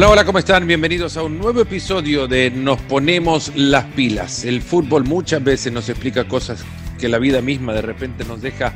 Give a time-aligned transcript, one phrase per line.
[0.00, 0.66] Hola, hola, ¿cómo están?
[0.66, 4.46] Bienvenidos a un nuevo episodio de Nos ponemos las pilas.
[4.46, 6.64] El fútbol muchas veces nos explica cosas
[6.98, 8.72] que la vida misma de repente nos deja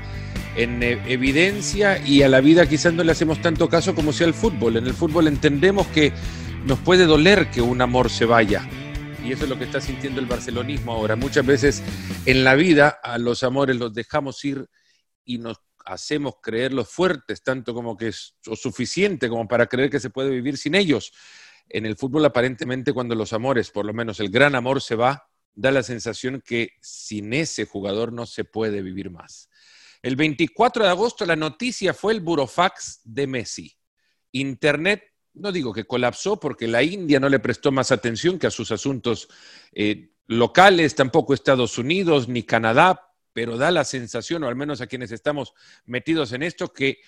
[0.54, 4.26] en eh, evidencia y a la vida quizás no le hacemos tanto caso como sea
[4.26, 4.76] el fútbol.
[4.76, 6.12] En el fútbol entendemos que
[6.66, 8.68] nos puede doler que un amor se vaya.
[9.24, 11.16] Y eso es lo que está sintiendo el barcelonismo ahora.
[11.16, 11.82] Muchas veces
[12.26, 14.66] en la vida a los amores los dejamos ir
[15.24, 20.10] y nos hacemos creerlos fuertes, tanto como que es suficiente como para creer que se
[20.10, 21.12] puede vivir sin ellos.
[21.68, 25.28] En el fútbol aparentemente cuando los amores, por lo menos el gran amor se va,
[25.54, 29.48] da la sensación que sin ese jugador no se puede vivir más.
[30.02, 33.76] El 24 de agosto la noticia fue el burofax de Messi.
[34.32, 35.02] Internet,
[35.34, 38.70] no digo que colapsó porque la India no le prestó más atención que a sus
[38.70, 39.28] asuntos
[39.72, 44.86] eh, locales, tampoco Estados Unidos ni Canadá, pero da la sensación, o al menos a
[44.86, 45.52] quienes estamos
[45.84, 47.00] metidos en esto, que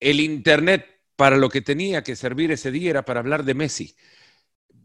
[0.00, 3.94] el Internet para lo que tenía que servir ese día era para hablar de Messi.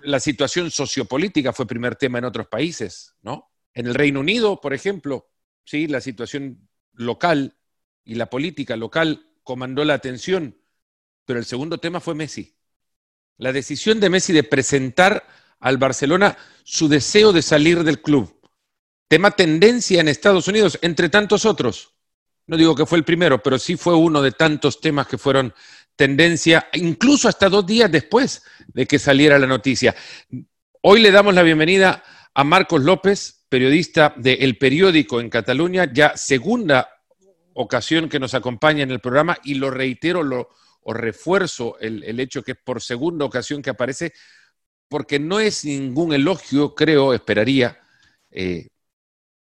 [0.02, 3.50] La situación sociopolítica fue primer tema en otros países, ¿no?
[3.74, 5.32] En el Reino Unido, por ejemplo,
[5.64, 7.58] sí, la situación local
[8.04, 10.60] y la política local comandó la atención,
[11.24, 12.58] pero el segundo tema fue Messi.
[13.38, 15.26] La decisión de Messi de presentar
[15.60, 18.35] al Barcelona su deseo de salir del club.
[19.08, 21.94] Tema tendencia en Estados Unidos, entre tantos otros.
[22.48, 25.54] No digo que fue el primero, pero sí fue uno de tantos temas que fueron
[25.96, 29.96] tendencia, incluso hasta dos días después de que saliera la noticia.
[30.82, 36.18] Hoy le damos la bienvenida a Marcos López, periodista de El Periódico en Cataluña, ya
[36.18, 36.90] segunda
[37.54, 40.50] ocasión que nos acompaña en el programa y lo reitero lo,
[40.82, 44.14] o refuerzo el, hecho que es por segunda ocasión que aparece,
[44.88, 47.80] porque no es ningún elogio, creo, esperaría.
[48.30, 48.68] Eh,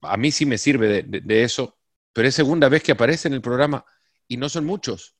[0.01, 1.77] a mí sí me sirve de, eso,
[2.13, 3.85] pero es segunda vez que aparece en el programa
[4.27, 5.15] y no son muchos.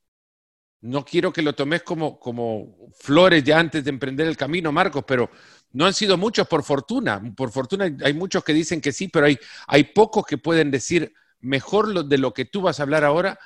[0.82, 5.04] No quiero que lo tomes como, como flores ya antes de emprender el camino, Marcos,
[5.08, 5.32] pero
[5.72, 7.22] no han sido muchos por fortuna.
[7.36, 11.14] Por fortuna hay muchos que dicen que sí, pero hay, hay pocos que pueden decir
[11.40, 13.40] mejor lo, de lo que tú vas a hablar ahora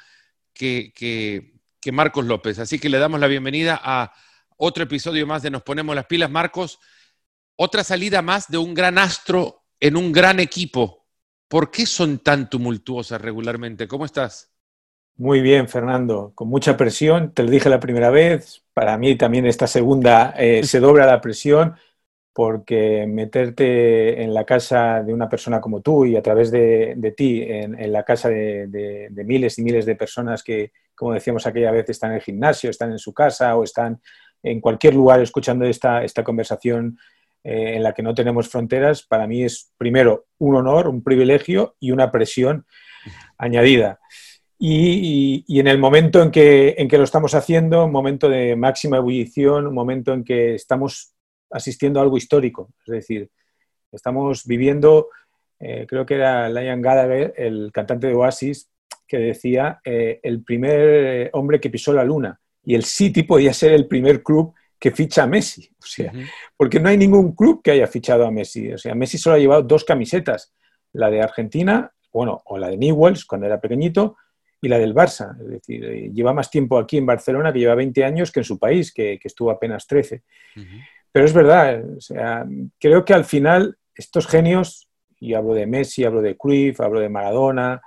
[0.53, 2.59] que, que, que, Marcos López.
[2.59, 4.11] Así que le damos la bienvenida a
[4.57, 6.29] otro episodio más de Nos Ponemos las Pilas.
[6.29, 6.79] Marcos,
[7.55, 11.00] otra salida más de un gran astro en un gran equipo.
[11.51, 13.85] ¿Por qué son tan tumultuosas regularmente?
[13.85, 14.53] ¿Cómo estás?
[15.17, 16.31] Muy bien, Fernando.
[16.33, 18.63] Con mucha presión, te lo dije la primera vez.
[18.73, 21.75] Para mí también esta segunda eh, se dobla la presión
[22.31, 27.41] porque meterte en la casa de una persona como tú y a través de, ti
[27.43, 32.11] en, la casa de, miles y miles de personas que, como decíamos aquella vez, están
[32.11, 33.99] en el gimnasio, están en su casa o están
[34.41, 36.97] en cualquier lugar escuchando esta, esta conversación
[37.43, 41.75] eh, en la que no tenemos fronteras, para mí es primero un honor, un privilegio
[41.79, 42.65] y una presión
[43.37, 43.99] añadida.
[44.63, 48.97] Y, en el momento en que, en que lo estamos haciendo, un momento de máxima
[48.97, 51.15] ebullición, un momento en que estamos
[51.49, 52.69] asistiendo a algo histórico.
[52.85, 53.31] Es decir,
[53.91, 55.09] estamos viviendo,
[55.59, 58.69] eh, creo que era Liam Gallagher, el cantante de Oasis,
[59.07, 62.39] que decía eh, el primer hombre que pisó la luna.
[62.63, 65.69] Y el City podía ser el primer club que ficha a Messi.
[65.79, 66.11] O sea,
[66.57, 68.73] porque no hay ningún club que haya fichado a Messi.
[68.73, 70.55] O sea, Messi solo ha llevado dos camisetas,
[70.93, 74.17] la de Argentina, bueno, o la de Newells cuando era pequeñito,
[74.59, 75.39] y la del Barça.
[75.39, 78.43] Es decir, eh, lleva más tiempo aquí en Barcelona, que lleva 20 años, que en
[78.43, 80.23] su país, que, estuvo apenas 13.
[81.11, 82.47] Pero es verdad, o sea,
[82.79, 84.89] creo que al final estos genios,
[85.19, 87.81] y hablo de Messi, hablo de Cruyff, hablo de Maradona,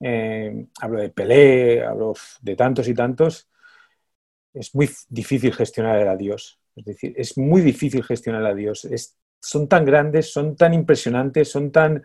[0.00, 3.48] eh, hablo de Pelé, hablo de tantos y tantos,
[4.56, 6.58] es muy difícil gestionar el adiós.
[6.74, 8.88] Es decir, es muy difícil gestionar el adiós.
[9.40, 12.02] son tan grandes, son tan impresionantes, son tan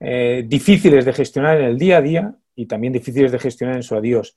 [0.00, 3.82] eh, difíciles de gestionar en el día a día y también difíciles de gestionar en
[3.82, 4.36] su adiós.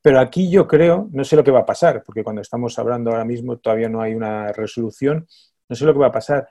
[0.00, 3.10] Pero aquí yo creo, no sé lo que va a pasar, porque cuando estamos hablando
[3.10, 5.28] ahora mismo todavía no hay una resolución,
[5.68, 6.48] no sé lo que va a pasar.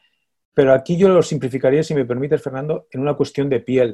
[0.53, 3.93] Pero aquí yo lo simplificaría, si me permites, Fernando, en una cuestión de piel.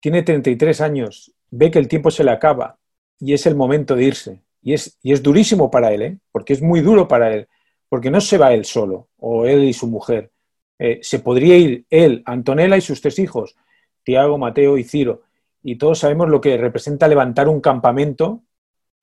[0.00, 2.78] Tiene 33 años, ve que el tiempo se le acaba
[3.18, 4.45] y es el momento de irse.
[4.66, 6.18] Y es, durísimo para él, ¿eh?
[6.32, 7.46] porque es muy duro para él,
[7.88, 10.32] porque no se va él solo, o él y su mujer.
[10.78, 13.54] Eh, se podría ir él, Antonella y sus tres hijos,
[14.02, 15.22] Tiago, Mateo y Ciro
[15.68, 18.44] y todos sabemos lo que representa levantar un campamento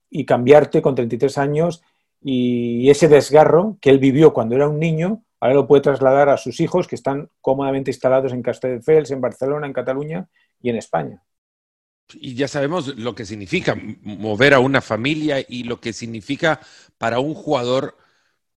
[0.08, 1.82] y cambiarte con 33 años
[2.22, 6.38] y ese desgarro que él vivió cuando era un niño, ahora lo puede trasladar a
[6.38, 10.26] sus hijos que están cómodamente instalados en Castelldefels, en Barcelona, en Cataluña
[10.62, 11.22] y en España.
[12.12, 16.60] Y ya sabemos lo que significa mover a una familia y lo que significa
[16.98, 17.96] para un jugador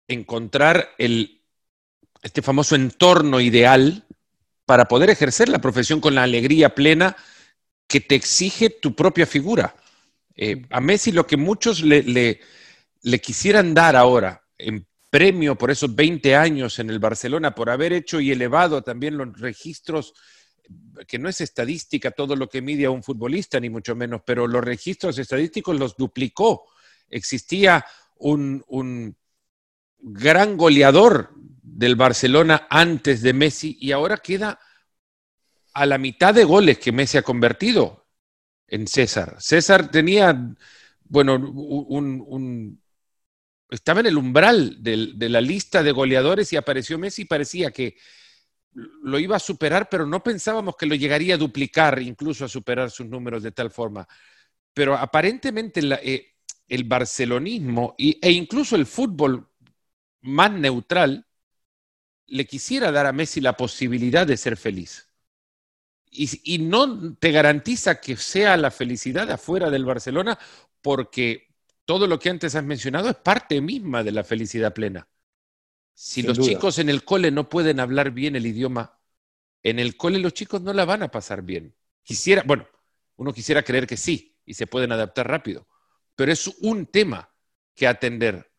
[0.09, 1.43] encontrar el,
[2.23, 4.05] este famoso entorno ideal
[4.65, 7.17] para poder ejercer la profesión con la alegría plena
[7.87, 9.77] que te exige tu propia figura.
[10.37, 15.95] Eh, a Messi lo que muchos le, le, quisieran dar ahora, en premio por esos
[15.95, 20.15] 20 años en el Barcelona, por haber hecho y elevado también los registros,
[21.07, 24.47] que no es estadística todo lo que mide a un futbolista, ni mucho menos, pero
[24.47, 26.67] los registros estadísticos los duplicó.
[27.09, 27.85] Existía
[28.17, 29.17] un, un
[29.99, 34.59] gran goleador del Barcelona antes de Messi y ahora queda
[35.73, 38.07] a la mitad de goles que Messi ha convertido
[38.69, 39.37] en César.
[39.41, 40.55] César tenía,
[41.05, 42.81] bueno, un,
[43.71, 47.97] estaba en el umbral de la lista de goleadores y apareció Messi y parecía que
[48.75, 52.91] lo iba a superar, pero no pensábamos que lo llegaría a duplicar, incluso a superar
[52.91, 54.07] sus números de tal forma.
[54.73, 56.35] Pero aparentemente eh,
[56.69, 59.49] el barcelonismo e incluso el fútbol
[60.23, 61.27] más neutral
[62.27, 65.09] le quisiera dar a Messi la posibilidad de ser feliz.
[66.11, 70.39] Y, y, no te garantiza que sea la felicidad afuera del Barcelona
[70.81, 71.49] porque
[71.85, 75.09] todo lo que antes has mencionado es parte misma de la felicidad plena.
[75.95, 78.99] Si los chicos en el cole no pueden hablar bien el idioma,
[79.63, 81.75] en el cole los chicos no la van a pasar bien.
[82.03, 82.67] Quisiera, bueno,
[83.17, 85.67] uno quisiera creer que sí y se pueden adaptar rápido,
[86.17, 87.31] pero es un tema
[87.75, 88.51] que atender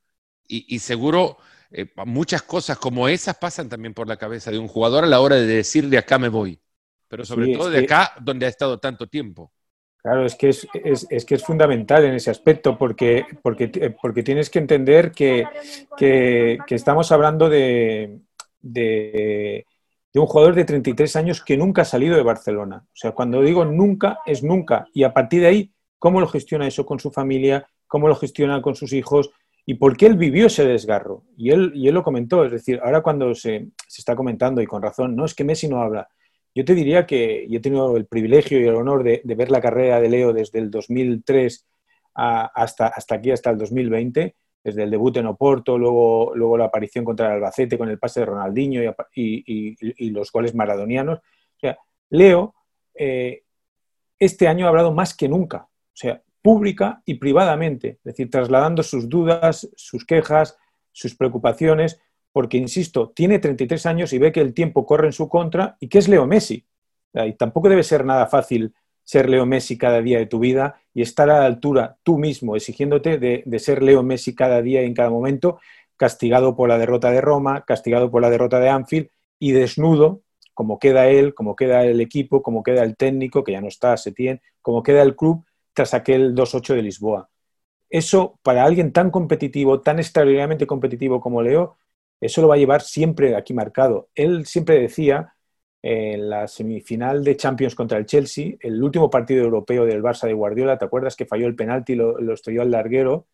[0.47, 1.37] y, seguro
[1.71, 5.19] eh, muchas cosas como esas pasan también por la cabeza de un jugador a la
[5.19, 6.59] hora de decir de acá me voy,
[7.07, 9.51] pero sobre todo de acá donde ha estado tanto tiempo.
[10.05, 10.67] Claro, es que es,
[11.09, 15.45] es, que es fundamental en ese aspecto, porque, porque, porque tienes que entender que,
[15.97, 18.19] que, estamos hablando de,
[18.61, 19.65] de,
[20.13, 22.85] un jugador de 33 años que nunca ha salido de Barcelona.
[22.85, 24.87] O sea, cuando digo nunca, es nunca.
[24.93, 27.67] Y a partir de ahí, ¿cómo lo gestiona eso con su familia?
[27.87, 29.31] ¿Cómo lo gestiona con sus hijos?
[29.65, 31.23] ¿Y por qué él vivió ese desgarro?
[31.35, 34.67] Y él, y él lo comentó, es decir, ahora cuando se, se está comentando, y
[34.67, 36.07] con razón, no es que Messi no habla,
[36.55, 39.59] yo te diría que yo he tenido el privilegio y el honor de, ver la
[39.59, 41.67] carrera de Leo desde el 2003
[42.13, 47.03] hasta, hasta aquí, hasta el 2020, desde el debut en Oporto, luego, luego la aparición
[47.03, 48.81] contra el Albacete con el pase de Ronaldinho
[49.13, 51.19] y, los goles maradonianos.
[51.19, 51.77] O sea,
[52.09, 52.55] Leo
[52.95, 53.43] eh,
[54.17, 58.81] este año ha hablado más que nunca, o sea, pública y privadamente, es decir, trasladando
[58.81, 60.57] sus dudas, sus quejas,
[60.93, 61.99] sus preocupaciones,
[62.35, 65.87] porque, insisto, tiene 33 años y ve que el tiempo corre en su contra y
[65.87, 66.65] que es Leo Messi.
[67.13, 68.73] Y tampoco debe ser nada fácil
[69.05, 72.57] ser Leo Messi cada día de tu vida y estar a la altura tú mismo,
[72.57, 75.61] exigiéndote de, ser Leo Messi cada día y en cada momento,
[75.95, 79.07] castigado por la derrota de Roma, castigado por la derrota de Anfield
[79.39, 80.23] y desnudo,
[80.53, 83.95] como queda él, como queda el equipo, como queda el técnico, que ya no está,
[83.95, 87.29] se tiene, como queda el club tras aquel 2-8 de Lisboa.
[87.89, 91.77] Eso, para alguien tan competitivo, tan extraordinariamente competitivo como Leo,
[92.21, 94.09] eso lo va a llevar siempre aquí marcado.
[94.15, 95.35] Él siempre decía
[95.87, 100.33] en la semifinal de Champions contra el Chelsea, el último partido europeo del Barça de
[100.33, 103.27] Guardiola, ¿te acuerdas que falló el penalti y lo, estrelló al larguero?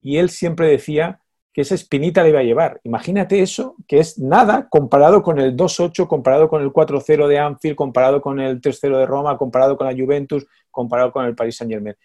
[0.00, 1.20] Y él siempre decía
[1.52, 2.80] que esa espinita le iba a llevar.
[2.84, 7.76] Imagínate eso, que es nada comparado con el 2-8, comparado con el 4-0 de Anfield,
[7.76, 11.96] comparado con el 3-0 de Roma, comparado con la Juventus, comparado con el Paris Saint-Germain.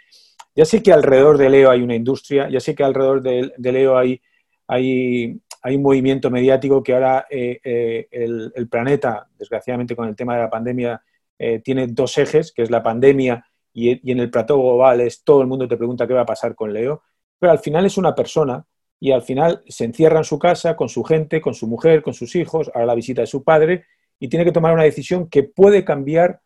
[0.53, 3.71] Ya sé que alrededor de Leo hay una industria, ya sé que alrededor de, de
[3.71, 4.21] Leo hay,
[4.67, 10.35] hay hay un movimiento mediático que ahora eh, eh, el, planeta, desgraciadamente con el tema
[10.35, 11.01] de la pandemia,
[11.37, 15.41] eh, tiene dos ejes, que es la pandemia y, en el plató global es todo
[15.41, 17.03] el mundo te pregunta qué va a pasar con Leo,
[17.37, 18.65] pero al final es una persona
[18.99, 22.13] y al final se encierra en su casa con su gente, con su mujer, con
[22.13, 23.85] sus hijos, a la visita de su padre
[24.19, 26.41] y tiene que tomar una decisión que puede cambiar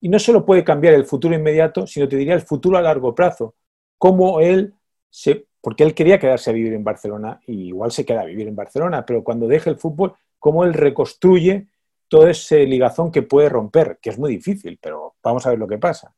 [0.00, 3.14] y no solo puede cambiar el futuro inmediato, sino te diría el futuro a largo
[3.14, 3.54] plazo,
[3.98, 4.74] cómo él
[5.10, 8.48] se porque él quería quedarse a vivir en Barcelona y igual se queda a vivir
[8.48, 11.68] en Barcelona, pero cuando deje el fútbol, cómo él reconstruye
[12.08, 15.68] todo ese ligazón que puede romper, que es muy difícil, pero vamos a ver lo
[15.68, 16.14] que pasa.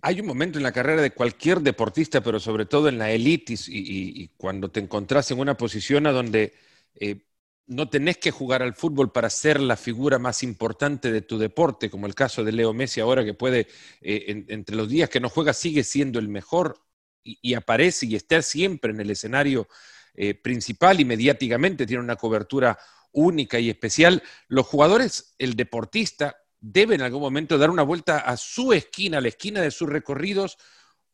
[0.00, 3.54] Hay un momento en la carrera de cualquier deportista, pero sobre todo en la élite
[3.68, 6.54] y, cuando te encontrás en una posición a donde
[6.94, 7.20] eh,
[7.66, 11.90] no tenés que jugar al fútbol para ser la figura más importante de tu deporte,
[11.90, 13.68] como el caso de Leo Messi ahora, que puede,
[14.00, 16.83] eh, entre los días que no juega, sigue siendo el mejor
[17.24, 19.66] y, aparece y está siempre en el escenario
[20.14, 22.78] eh, principal y mediáticamente tiene una cobertura
[23.12, 28.36] única y especial, los jugadores, el deportista, debe en algún momento dar una vuelta a
[28.36, 30.58] su esquina, a la esquina de sus recorridos,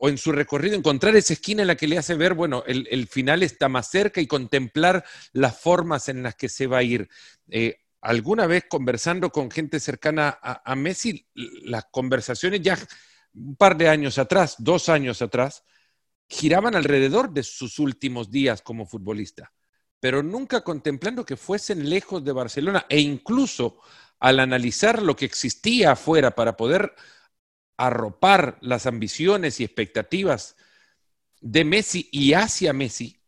[0.02, 3.06] o en su recorrido encontrar esa esquina en la que le hace ver, bueno, el,
[3.06, 7.06] final está más cerca y contemplar las formas en las que se va a ir.
[7.50, 12.78] Eh, alguna vez conversando con gente cercana a, a Messi, las conversaciones ya
[13.34, 15.64] un par de años atrás, dos años atrás,
[16.30, 19.52] giraban alrededor de sus últimos días como futbolista,
[19.98, 23.80] pero nunca contemplando que fuesen lejos de Barcelona e incluso
[24.20, 26.94] al analizar lo que existía afuera para poder
[27.76, 30.56] arropar las ambiciones y expectativas
[31.40, 33.20] de Messi y hacia Messi,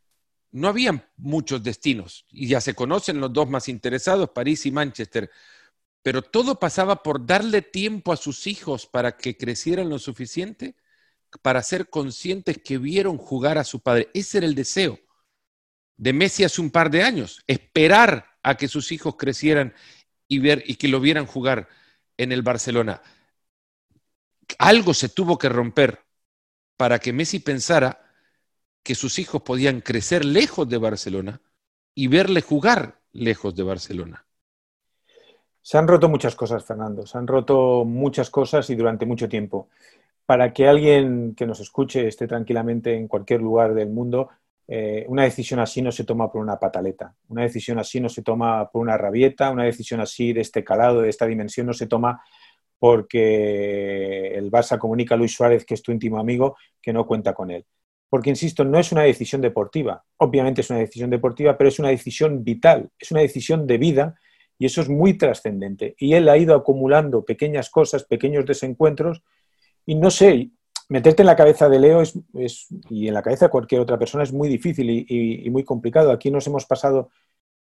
[0.52, 2.26] no había muchos destinos.
[2.28, 5.30] Y ya se conocen los dos más interesados, París y Manchester,
[6.02, 10.76] pero todo pasaba por darle tiempo a sus hijos para que crecieran lo suficiente
[11.40, 14.10] para ser conscientes que vieron jugar a su padre.
[14.12, 14.98] Ese era el deseo
[15.96, 19.72] de Messi hace un par de años, esperar a que sus hijos crecieran
[20.26, 21.68] y ver y que lo vieran jugar
[22.16, 23.02] en el Barcelona.
[24.58, 26.00] Algo se tuvo que romper
[26.76, 28.04] para que Messi pensara
[28.82, 31.40] que sus hijos podían crecer lejos de Barcelona
[31.94, 34.26] y verle jugar lejos de Barcelona.
[35.60, 39.68] Se han roto muchas cosas, Fernando, se han roto muchas cosas y durante mucho tiempo.
[40.26, 44.30] Para que alguien que nos escuche esté tranquilamente en cualquier lugar del mundo,
[44.68, 48.22] eh, una decisión así no se toma por una pataleta, una decisión así no se
[48.22, 51.86] toma por una rabieta, una decisión así de este calado, de esta dimensión, no se
[51.86, 52.22] toma
[52.78, 57.32] porque el Barça comunica a Luis Suárez, que es tu íntimo amigo, que no cuenta
[57.34, 57.64] con él
[58.12, 60.04] porque, insisto, no es una decisión deportiva.
[60.18, 64.16] Obviamente es una decisión deportiva, pero es una decisión vital, es una decisión de vida
[64.58, 65.94] y eso es muy trascendente.
[65.96, 69.22] Y él ha ido acumulando pequeñas cosas, pequeños desencuentros
[69.86, 70.50] y no sé,
[70.88, 74.24] meterte en la cabeza de Leo es, y en la cabeza de cualquier otra persona
[74.24, 76.12] es muy difícil y, muy complicado.
[76.12, 77.10] Aquí nos hemos pasado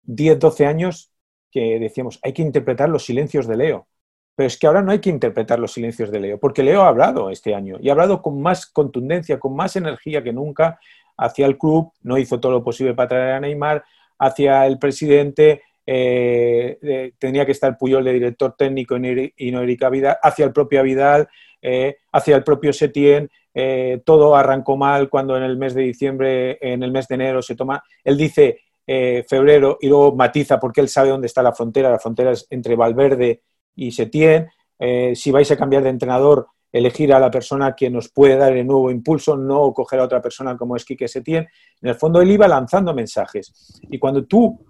[0.04, 1.12] 10, 12 años
[1.50, 3.88] que decíamos, hay que interpretar los silencios de Leo.
[4.36, 6.88] Pero es que ahora no hay que interpretar los silencios de Leo, porque Leo ha
[6.88, 10.80] hablado este año y ha hablado con más contundencia, con más energía que nunca
[11.18, 13.84] hacia el club, no hizo todo lo posible para traer a Neymar,
[14.18, 20.18] hacia el presidente, eh, tenía que estar Puyol de director técnico y no Erika Vidal,
[20.22, 21.28] hacia el propio Vidal,
[21.62, 26.58] eh, hacia el propio Setién, eh, todo arrancó mal cuando en el mes de diciembre,
[26.62, 28.60] en el mes de enero se toma, él dice
[29.26, 32.76] febrero y luego matiza porque él sabe dónde está la frontera, la frontera es entre
[32.76, 33.42] Valverde
[33.74, 34.50] y se tiene.
[34.84, 38.56] Eh, si vais a cambiar de entrenador, elegir a la persona que nos puede dar
[38.58, 41.48] el nuevo impulso, no coger a otra persona como es Quique Setién.
[41.82, 43.80] En el fondo, él iba lanzando mensajes.
[43.90, 44.66] Y cuando tú,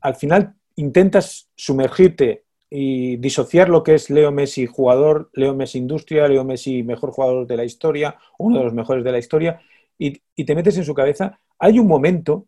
[0.00, 6.28] al final intentas sumergirte y disociar lo que es Leo Messi jugador, Leo Messi industria,
[6.28, 9.60] Leo Messi mejor jugador de la historia, uno de los mejores de la historia,
[9.98, 12.46] y, te metes en su cabeza, hay un momento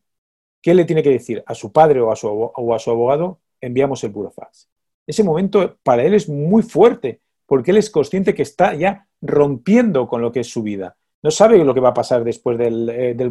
[0.62, 2.90] que él le tiene que decir a su padre o a su, o a su
[2.90, 4.68] abogado, enviamos el burofax
[5.10, 10.06] ese momento para él es muy fuerte, porque él es consciente que está ya rompiendo
[10.06, 10.96] con lo que es su vida.
[11.22, 13.30] No sabe lo que va a pasar después del, eh, del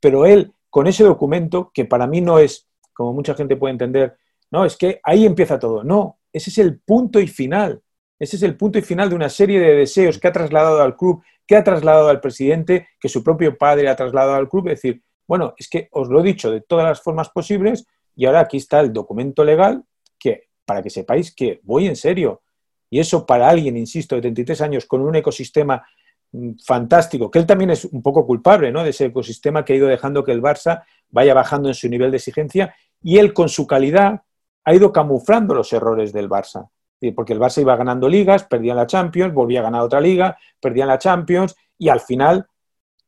[0.00, 4.16] pero él, con ese documento, que para mí no es, como mucha gente puede entender,
[4.54, 5.82] no, es que ahí empieza todo.
[5.82, 7.82] No, ese es el punto y final.
[8.20, 10.96] Ese es el punto y final de una serie de deseos que ha trasladado al
[10.96, 14.68] club, que ha trasladado al presidente, que su propio padre ha trasladado al club.
[14.68, 17.84] Es decir, bueno, es que os lo he dicho de todas las formas posibles
[18.14, 19.82] y ahora aquí está el documento legal
[20.20, 22.42] que para que sepáis que voy en serio.
[22.88, 25.84] Y eso para alguien, insisto, de 33 años con un ecosistema
[26.30, 28.84] mm, fantástico, que él también es un poco culpable ¿no?
[28.84, 32.12] de ese ecosistema que ha ido dejando que el Barça vaya bajando en su nivel
[32.12, 34.22] de exigencia y él con su calidad
[34.64, 36.68] ha ido camuflando los errores del Barça.
[37.14, 40.86] Porque el Barça iba ganando ligas, perdía la Champions, volvía a ganar otra liga, perdía
[40.86, 42.46] la Champions y al final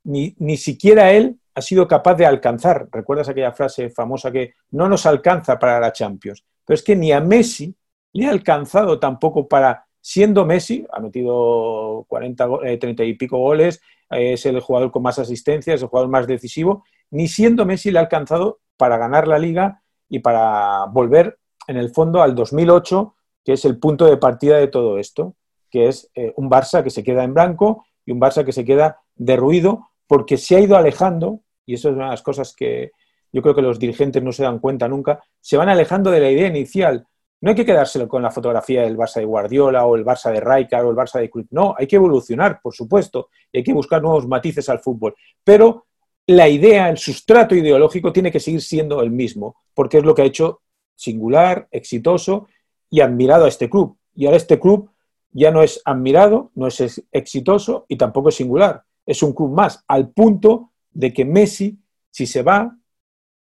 [0.04, 2.88] ni, ni siquiera él ha sido capaz de alcanzar.
[2.92, 6.44] ¿Recuerdas aquella frase famosa que no nos alcanza para la Champions?
[6.66, 7.74] Pero es que ni a Messi
[8.12, 12.48] le ha alcanzado tampoco para, siendo Messi, ha metido 40,
[12.78, 16.26] 30 eh, y pico goles, es el jugador con más asistencias, es el jugador más
[16.26, 21.76] decisivo, ni siendo Messi le ha alcanzado para ganar la liga y para volver en
[21.76, 25.34] el fondo al 2008, que es el punto de partida de todo esto,
[25.70, 28.64] que es eh, un Barça que se queda en blanco y un Barça que se
[28.64, 32.92] queda derruido porque se ha ido alejando, y eso es una de las cosas que,
[33.32, 36.30] yo creo que los dirigentes no se dan cuenta nunca, se van alejando de la
[36.30, 37.06] idea inicial.
[37.40, 40.40] No hay que quedárselo con la fotografía del Barça de Guardiola o el Barça de
[40.40, 41.48] Rijkaard o el Barça de Cruyff.
[41.50, 45.14] No, hay que evolucionar, por supuesto, y hay que buscar nuevos matices al fútbol.
[45.44, 45.86] Pero
[46.28, 50.22] la idea, el sustrato ideológico tiene que seguir siendo el mismo, porque es lo que
[50.22, 50.62] ha hecho
[50.96, 52.48] singular, exitoso
[52.90, 53.96] y admirado a este club.
[54.14, 54.90] Y ahora este club
[55.30, 58.82] ya no es admirado, no es exitoso y tampoco es singular.
[59.04, 61.78] Es un club más, al punto de que Messi,
[62.10, 62.76] si se va,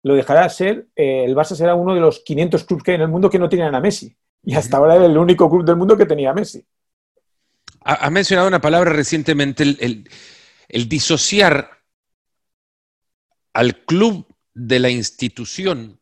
[0.03, 3.01] lo dejará ser, eh, el Barça será uno de los 500 clubes que hay en
[3.01, 4.15] el mundo que no tienen a Messi.
[4.43, 6.65] Y hasta ahora era el único club del mundo que tenía a Messi.
[7.84, 10.10] Ha, mencionado una palabra recientemente, el,
[10.70, 11.70] el disociar
[13.53, 16.00] al club de la institución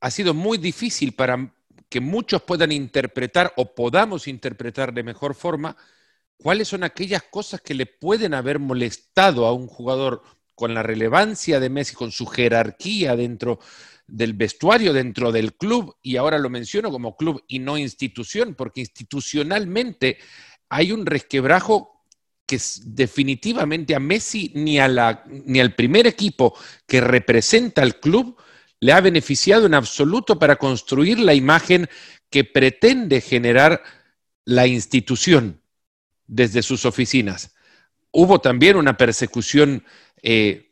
[0.00, 1.52] ha sido muy difícil para
[1.88, 5.76] que muchos puedan interpretar o podamos interpretar de mejor forma
[6.36, 10.22] cuáles son aquellas cosas que le pueden haber molestado a un jugador
[10.54, 13.60] con la relevancia de Messi, con su jerarquía dentro
[14.06, 18.80] del vestuario, dentro del club, y ahora lo menciono como club y no institución, porque
[18.80, 20.18] institucionalmente
[20.68, 22.04] hay un resquebrajo
[22.46, 28.36] que definitivamente a Messi ni, a la, ni al primer equipo que representa al club
[28.80, 31.88] le ha beneficiado en absoluto para construir la imagen
[32.30, 33.82] que pretende generar
[34.44, 35.60] la institución
[36.26, 37.54] desde sus oficinas.
[38.10, 39.84] Hubo también una persecución
[40.22, 40.70] eh,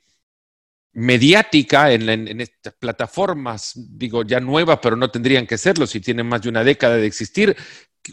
[0.92, 6.42] mediática en, estas plataformas, digo ya nuevas, pero no tendrían que serlo si tienen más
[6.42, 7.56] de una década de existir,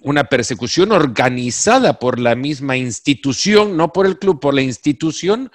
[0.01, 5.51] una persecución organizada por la misma institución, no por el club, por la institución,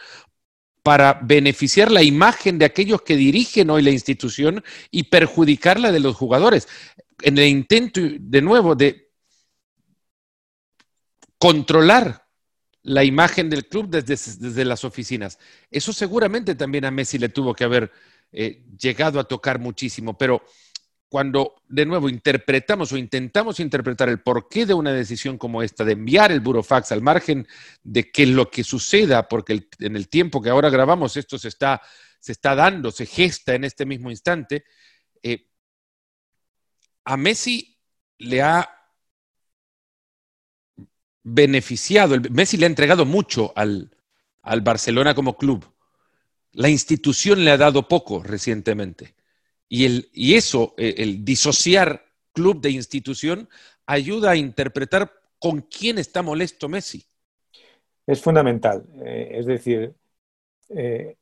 [0.83, 6.01] para beneficiar la imagen de aquellos que dirigen hoy la institución y perjudicar la de
[6.01, 6.69] los jugadores.
[7.23, 9.11] En el intento, de nuevo, de
[11.39, 12.27] controlar
[12.83, 15.39] la imagen del club desde, las oficinas.
[15.71, 17.91] Eso seguramente también a Messi le tuvo que haber
[18.33, 20.43] eh, llegado a tocar muchísimo, pero
[21.11, 25.93] cuando de nuevo interpretamos o intentamos interpretar el porqué de una decisión como esta, de
[25.93, 27.49] enviar el burofax al margen
[27.83, 31.83] de que lo que suceda, porque en el tiempo que ahora grabamos esto se está,
[32.21, 34.63] se está dando, se gesta en este mismo instante,
[35.21, 35.49] eh,
[37.05, 37.77] a Messi
[38.19, 38.71] le ha
[41.25, 43.91] beneficiado, Messi le ha entregado mucho al,
[44.43, 45.75] al Barcelona como club.
[46.53, 49.17] La institución le ha dado poco recientemente.
[49.73, 53.49] Y, el, y eso, eh, el disociar club de institución,
[53.87, 57.05] ayuda a interpretar con quién está molesto Messi.
[58.05, 58.85] Es fundamental.
[59.05, 59.95] Eh, es decir,
[60.71, 61.17] eh,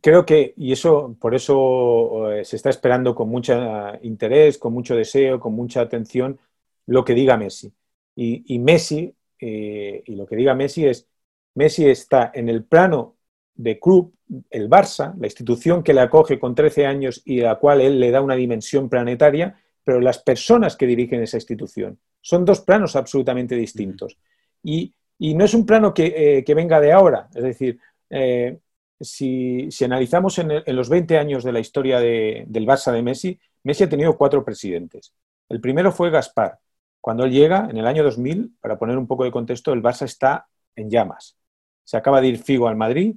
[0.00, 3.54] creo que, y eso, por eso se está esperando con mucho
[4.02, 6.40] interés, con mucho deseo, con mucha atención,
[6.86, 7.72] lo que diga Messi.
[8.16, 11.06] Y, y Messi, y lo que diga Messi es,
[11.54, 13.16] Messi está en el plano
[13.62, 14.12] de club,
[14.50, 18.00] el Barça, la institución que le acoge con 13 años y a la cual él
[18.00, 21.98] le da una dimensión planetaria, pero las personas que dirigen esa institución.
[22.20, 24.18] Son dos planos absolutamente distintos.
[24.62, 27.28] Y, no es un plano que, eh, venga de ahora.
[27.32, 27.78] Es decir,
[28.10, 28.58] eh,
[29.00, 33.88] si, analizamos en, los 20 años de la historia del Barça de Messi, Messi ha
[33.88, 35.12] tenido cuatro presidentes.
[35.48, 36.58] El primero fue Gaspar.
[37.00, 40.04] Cuando él llega, en el año 2000, para poner un poco de contexto, el Barça
[40.04, 41.36] está en llamas.
[41.84, 43.16] Se acaba de ir Figo al Madrid,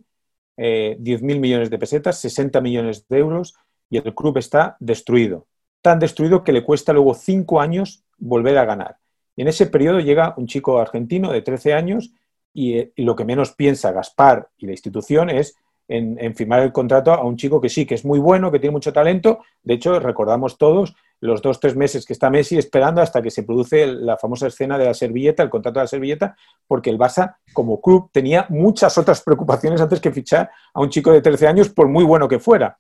[0.58, 3.56] eh, 10.000 millones de pesetas, 60 millones de euros
[3.90, 5.48] y el club está destruido.
[5.82, 8.98] Tan destruido que le cuesta luego cinco años volver a ganar.
[9.36, 12.12] Y en ese periodo llega un chico argentino de 13 años
[12.54, 15.56] y, eh, lo que menos piensa Gaspar y la institución es
[15.88, 18.72] en, firmar el contrato a un chico que sí, que es muy bueno, que tiene
[18.72, 19.40] mucho talento.
[19.64, 23.44] De hecho, recordamos todos los dos, tres meses que está Messi esperando hasta que se
[23.44, 26.36] produce la famosa escena de la servilleta, el contrato de la servilleta,
[26.68, 31.12] porque el Barça, como club, tenía muchas otras preocupaciones antes que fichar a un chico
[31.12, 32.78] de 13 años, por muy bueno que fuera.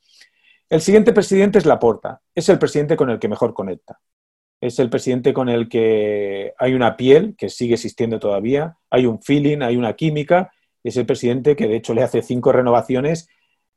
[0.69, 2.21] El siguiente presidente es Laporta.
[2.33, 3.99] Es el presidente con el que mejor conecta.
[4.59, 9.21] Es el presidente con el que hay una piel que sigue existiendo todavía, hay un
[9.21, 10.51] feeling, hay una química.
[10.87, 13.27] Es el presidente que, de hecho, le hace cinco renovaciones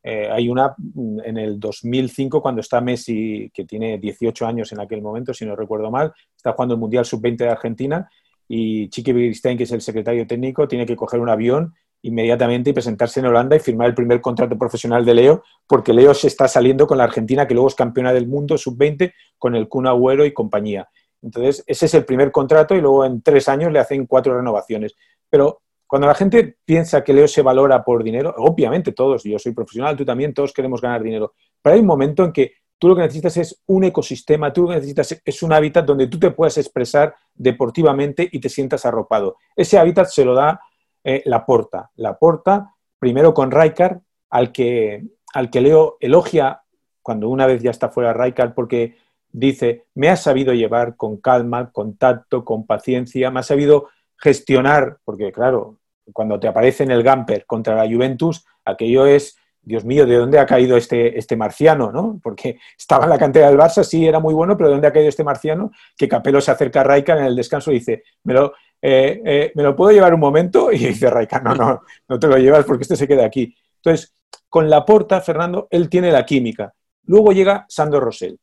[0.02, 4.80] eh, hay una mm, en el 2005 cuando está Messi, que tiene 18 años en
[4.80, 8.08] aquel momento, si no recuerdo mal, está jugando el Mundial Sub-20 de Argentina
[8.46, 12.72] y Chiqui Beristain, que es el secretario técnico, tiene que coger un avión inmediatamente y
[12.72, 16.46] presentarse en Holanda y firmar el primer contrato profesional de Leo, porque Leo se está
[16.46, 20.24] saliendo con la Argentina, que luego es campeona del mundo sub-20, con el Kun Agüero
[20.24, 20.88] y compañía.
[21.20, 24.94] Entonces, ese es el primer contrato y luego en tres años le hacen cuatro renovaciones.
[25.28, 29.52] Pero cuando la gente piensa que Leo se valora por dinero, obviamente todos, yo soy
[29.52, 32.94] profesional, tú también, todos queremos ganar dinero, pero hay un momento en que tú lo
[32.94, 36.30] que necesitas es un ecosistema, tú lo que necesitas es un hábitat donde tú te
[36.30, 39.36] puedas expresar deportivamente y te sientas arropado.
[39.56, 40.60] Ese hábitat se lo da
[41.02, 41.90] eh, la porta.
[41.96, 46.62] La porta, primero con Raikar, al que, al que Leo elogia
[47.00, 48.96] cuando una vez ya está fuera Raikar, porque
[49.30, 54.98] dice, me ha sabido llevar con calma, con tacto, con paciencia, me ha sabido gestionar,
[55.04, 55.77] porque claro,
[56.12, 60.38] cuando te aparece en el Gamper contra la Juventus, aquello es, Dios mío, ¿de dónde
[60.38, 61.92] ha caído este, este marciano?
[61.92, 62.18] ¿no?
[62.22, 64.92] Porque estaba en la cantera del Barça, sí, era muy bueno, pero ¿de dónde ha
[64.92, 65.70] caído este marciano?
[65.96, 69.52] Que Capello se acerca a Raika en el descanso y dice, ¿me lo, eh, eh,
[69.54, 70.72] ¿me lo puedo llevar un momento?
[70.72, 73.54] Y dice Raika, no, no, no te lo llevas porque este se queda aquí.
[73.76, 74.14] Entonces,
[74.48, 76.72] con la porta, Fernando, él tiene la química.
[77.04, 78.38] Luego llega Sandro Rosell.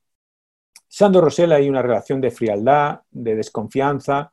[0.88, 4.32] Sandro Rosell hay una relación de frialdad, de desconfianza,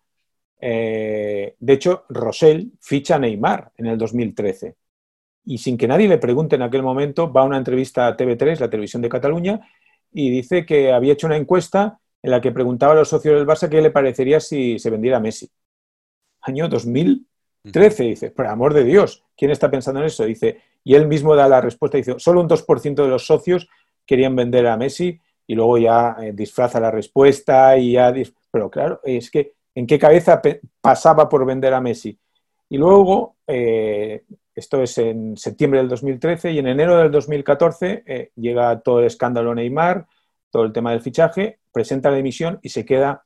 [0.65, 4.77] eh, de hecho, Rosell ficha a Neymar en el 2013
[5.45, 8.61] y sin que nadie le pregunte en aquel momento, va a una entrevista a TV3,
[8.61, 9.61] la televisión de Cataluña,
[10.13, 13.47] y dice que había hecho una encuesta en la que preguntaba a los socios del
[13.47, 15.51] Barça qué le parecería si se vendiera Messi.
[16.43, 20.25] Año 2013, dice, por amor de Dios, ¿quién está pensando en eso?
[20.25, 23.69] Dice, y él mismo da la respuesta, dice, solo un 2% de los socios
[24.07, 28.15] querían vender a Messi y luego ya eh, disfraza la respuesta y ya...
[28.53, 30.41] Pero claro, es que en qué cabeza
[30.81, 32.19] pasaba por vender a Messi.
[32.69, 38.31] Y luego, eh, esto es en septiembre del 2013 y en enero del 2014 eh,
[38.37, 40.07] llega todo el escándalo Neymar,
[40.51, 43.25] todo el tema del fichaje, presenta la dimisión y se queda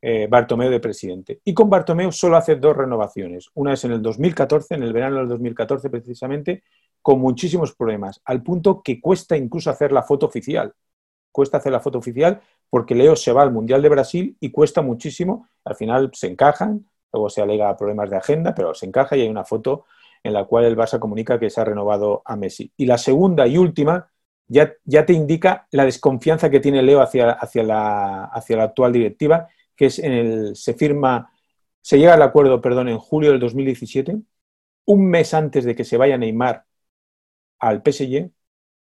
[0.00, 1.40] eh, Bartomeu de presidente.
[1.44, 3.50] Y con Bartomeu solo hace dos renovaciones.
[3.54, 6.62] Una es en el 2014, en el verano del 2014 precisamente,
[7.02, 10.72] con muchísimos problemas, al punto que cuesta incluso hacer la foto oficial.
[11.38, 14.82] Cuesta hacer la foto oficial porque Leo se va al Mundial de Brasil y cuesta
[14.82, 15.46] muchísimo.
[15.64, 19.28] Al final se encajan, luego se alega problemas de agenda, pero se encaja y hay
[19.28, 19.84] una foto
[20.24, 22.72] en la cual el Barça comunica que se ha renovado a Messi.
[22.76, 24.10] Y la segunda y última
[24.48, 28.92] ya, ya te indica la desconfianza que tiene Leo hacia, hacia, la, hacia la actual
[28.92, 29.46] directiva,
[29.76, 31.30] que es en el, se firma,
[31.80, 34.16] se llega al acuerdo, perdón, en julio del 2017,
[34.86, 36.64] un mes antes de que se vaya Neymar
[37.60, 38.28] al PSG,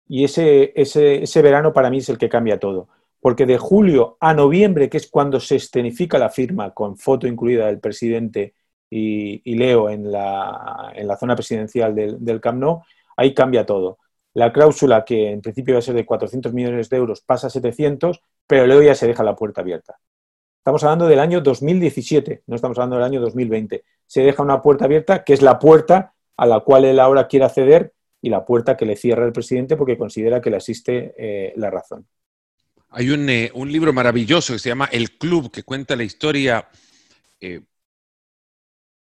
[0.08, 2.88] y ese, ese, ese verano para mí es el que cambia todo.
[3.20, 7.66] Porque de julio a noviembre, que es cuando se escenifica la firma, con foto incluida
[7.66, 8.54] del presidente
[8.88, 12.82] y, Leo en la, en la, zona presidencial del, del Camp Nou,
[13.16, 13.98] ahí cambia todo.
[14.34, 17.50] La cláusula, que en principio iba a ser de 400 millones de euros, pasa a
[17.50, 19.98] 700, pero Leo ya se deja la puerta abierta.
[20.58, 23.84] Estamos hablando del año 2017, no estamos hablando del año 2020.
[24.06, 27.46] Se deja una puerta abierta, que es la puerta a la cual él ahora quiere
[27.46, 27.94] acceder
[28.26, 31.70] y la puerta que le cierra el presidente porque considera que le asiste eh, la
[31.70, 32.08] razón.
[32.88, 36.68] Hay un, eh, un, libro maravilloso que se llama El Club, que cuenta la historia
[37.38, 37.60] eh,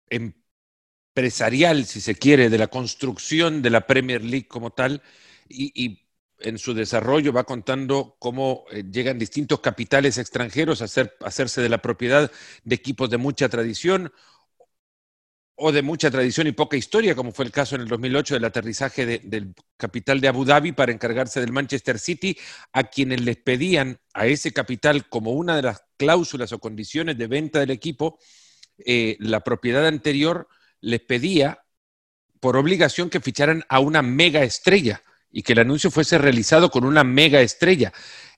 [0.09, 5.01] empresarial, si se quiere, de la construcción de la Premier League como tal,
[5.47, 6.01] y,
[6.39, 11.81] en su desarrollo va contando cómo llegan distintos capitales extranjeros a, hacer, hacerse de la
[11.81, 12.29] propiedad
[12.65, 14.11] de equipos de mucha tradición
[15.55, 18.45] o de mucha tradición y poca historia, como fue el caso en el 2008 del
[18.45, 22.37] aterrizaje del capital de Abu Dhabi para encargarse del Manchester City,
[22.71, 27.27] a quienes les pedían a ese capital como una de las cláusulas o condiciones de
[27.27, 28.17] venta del equipo,
[28.85, 30.47] eh, la propiedad anterior
[30.81, 31.59] les pedía
[32.39, 36.83] por obligación que ficharan a una mega estrella y que el anuncio fuese realizado con
[36.83, 37.93] una mega estrella.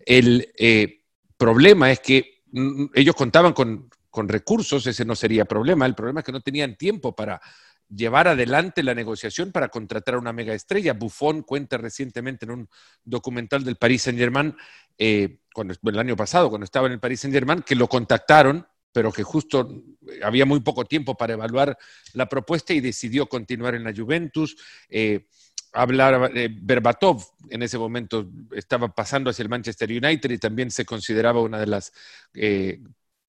[0.05, 1.01] El eh,
[1.37, 5.85] problema es que mm, ellos contaban con, con recursos, ese no sería problema.
[5.85, 7.41] El problema es que no tenían tiempo para
[7.89, 10.93] llevar adelante la negociación para contratar a una mega estrella.
[10.93, 12.69] Buffon cuenta recientemente en un
[13.03, 14.55] documental del Paris Saint Germain,
[14.97, 15.39] eh,
[15.83, 19.23] el año pasado, cuando estaba en el Paris Saint Germain, que lo contactaron pero que
[19.23, 19.83] justo
[20.23, 21.77] había muy poco tiempo para evaluar
[22.13, 24.55] la propuesta y decidió continuar en la Juventus.
[24.87, 25.27] Eh,
[25.73, 30.85] hablar, eh, Berbatov en ese momento estaba pasando hacia el Manchester United y también se
[30.85, 31.91] consideraba una de las
[32.33, 32.79] eh,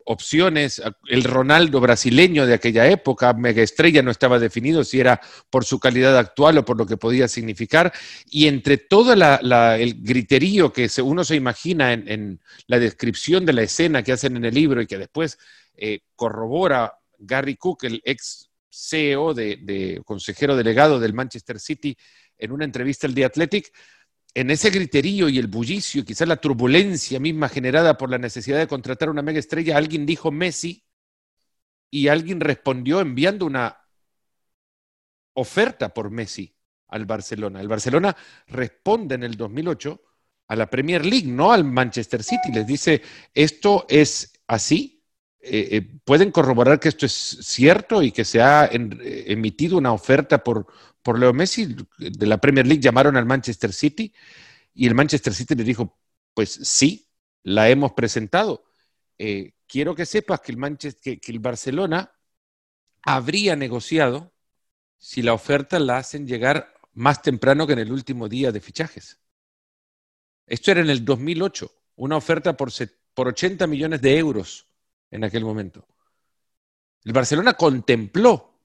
[0.06, 0.80] opciones.
[1.08, 5.78] El Ronaldo brasileño de aquella época, mega estrella, no estaba definido si era por su
[5.78, 7.92] calidad actual o por lo que podía significar.
[8.26, 14.02] Y entre todo el griterío que uno se imagina en, la descripción de la escena
[14.02, 15.38] que hacen en el libro y que después
[15.76, 21.96] eh, corrobora Gary Cook, el ex CEO de, consejero delegado del Manchester City,
[22.38, 23.72] en una entrevista al The Athletic,
[24.36, 28.66] en ese griterío y el bullicio, quizás la turbulencia misma generada por la necesidad de
[28.66, 30.84] contratar una mega estrella, alguien dijo Messi
[31.90, 33.78] y alguien respondió enviando una
[35.32, 36.54] oferta por Messi
[36.88, 37.62] al Barcelona.
[37.62, 38.14] El Barcelona
[38.48, 40.02] responde en el 2008
[40.48, 42.52] a la Premier League, no al Manchester City.
[42.52, 43.00] Les dice,
[43.32, 45.02] esto es así.
[45.40, 49.94] Eh, eh, pueden corroborar que esto es cierto y que se ha eh, emitido una
[49.94, 50.66] oferta por,
[51.06, 54.12] por Leo Messi, de la Premier League llamaron al Manchester City
[54.74, 56.00] y el Manchester City le dijo,
[56.34, 57.08] pues sí,
[57.44, 58.64] la hemos presentado.
[59.16, 62.12] Eh, quiero que sepas que el, Manchester, que, el Barcelona
[63.02, 64.34] habría negociado
[64.98, 69.20] si la oferta la hacen llegar más temprano que en el último día de fichajes.
[70.44, 72.72] Esto era en el 2008, una oferta por,
[73.14, 74.66] por 80 millones de euros
[75.12, 75.86] en aquel momento.
[77.04, 78.55] El Barcelona contempló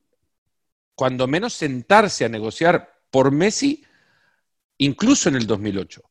[0.96, 3.84] cuando menos sentarse a negociar por Messi,
[4.78, 6.02] incluso en el 2008.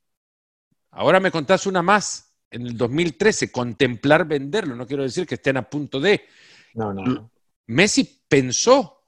[0.92, 5.56] Ahora me contás una más, en el 2013, contemplar venderlo, no quiero decir que estén
[5.56, 6.26] a punto de.
[6.74, 7.30] No, no.
[7.66, 9.02] Messi pensó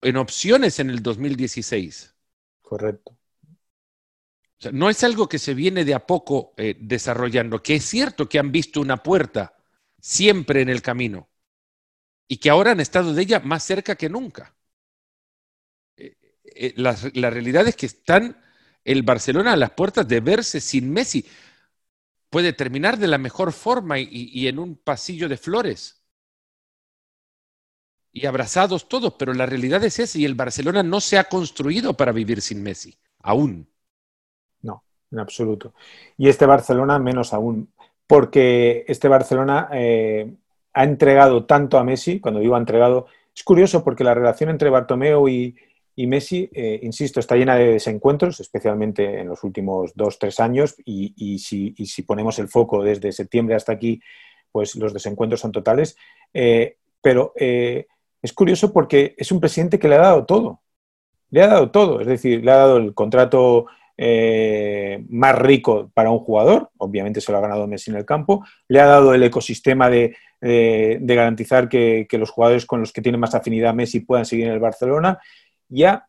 [0.00, 2.14] en opciones en el 2016.
[2.62, 3.12] Correcto.
[3.12, 7.84] O sea, no es algo que se viene de a poco eh, desarrollando, que es
[7.84, 9.54] cierto que han visto una puerta
[9.98, 11.28] siempre en el camino
[12.28, 14.54] y que ahora han estado de ella más cerca que nunca.
[16.54, 18.36] Eh, la, realidad es que están
[18.84, 21.26] el Barcelona a las puertas de verse sin Messi.
[22.28, 26.02] Puede terminar de la mejor forma y, en un pasillo de flores.
[28.12, 31.94] Y abrazados todos, pero la realidad es esa y el Barcelona no se ha construido
[31.94, 33.68] para vivir sin Messi, aún.
[34.62, 35.74] No, en absoluto.
[36.16, 37.72] Y este Barcelona menos aún,
[38.06, 40.34] porque este Barcelona eh,
[40.72, 44.70] ha entregado tanto a Messi, cuando digo ha entregado, Es curioso porque la relación entre
[44.70, 45.56] Bartomeu y,
[46.06, 51.38] Messi, eh, insisto, está llena de desencuentros, especialmente en los últimos dos, tres años, y,
[51.38, 54.00] si, ponemos el foco desde septiembre hasta aquí,
[54.52, 55.96] pues los desencuentros son totales.
[56.32, 57.86] Eh, pero eh,
[58.22, 60.60] es curioso porque es un presidente que le ha dado todo.
[61.30, 63.66] Le ha dado todo, es decir, le ha dado el contrato
[65.10, 68.80] más rico para un jugador, obviamente se lo ha ganado Messi en el campo, le
[68.80, 70.16] ha dado el ecosistema de,
[71.02, 74.58] garantizar que, los jugadores con los que tiene más afinidad Messi puedan seguir en el
[74.58, 75.18] Barcelona,
[75.70, 76.06] ya,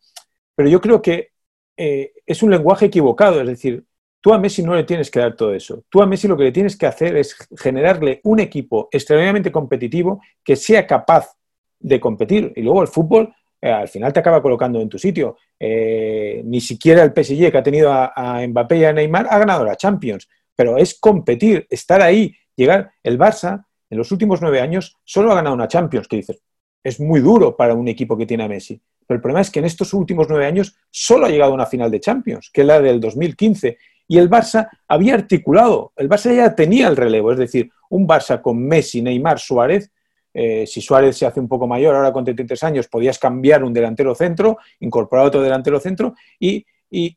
[0.54, 1.30] pero yo creo que
[1.76, 3.84] eh, es un lenguaje equivocado, es decir,
[4.20, 6.44] tú a Messi no le tienes que dar todo eso, tú a Messi lo que
[6.44, 11.34] le tienes que hacer es generarle un equipo extremadamente competitivo que sea capaz
[11.78, 15.36] de competir y luego el fútbol eh, al final te acaba colocando en tu sitio.
[15.58, 19.64] Eh, ni siquiera el PSG que ha tenido a, Mbappé y a Neymar ha ganado
[19.64, 22.92] la Champions, pero es competir, estar ahí, llegar.
[23.04, 26.42] El Barça en los últimos nueve años solo ha ganado una Champions, que dices,
[26.82, 28.80] es muy duro para un equipo que tiene a Messi.
[29.06, 31.90] Pero el problema es que en estos últimos nueve años solo ha llegado una final
[31.90, 33.78] de Champions, que es la del 2015.
[34.08, 38.40] Y el Barça había articulado, el Barça ya tenía el relevo, es decir, un Barça
[38.40, 39.90] con Messi, Neymar, Suárez,
[40.34, 43.72] eh, si Suárez se hace un poco mayor, ahora con 33 años, podías cambiar un
[43.72, 46.64] delantero centro, incorporar otro delantero centro y,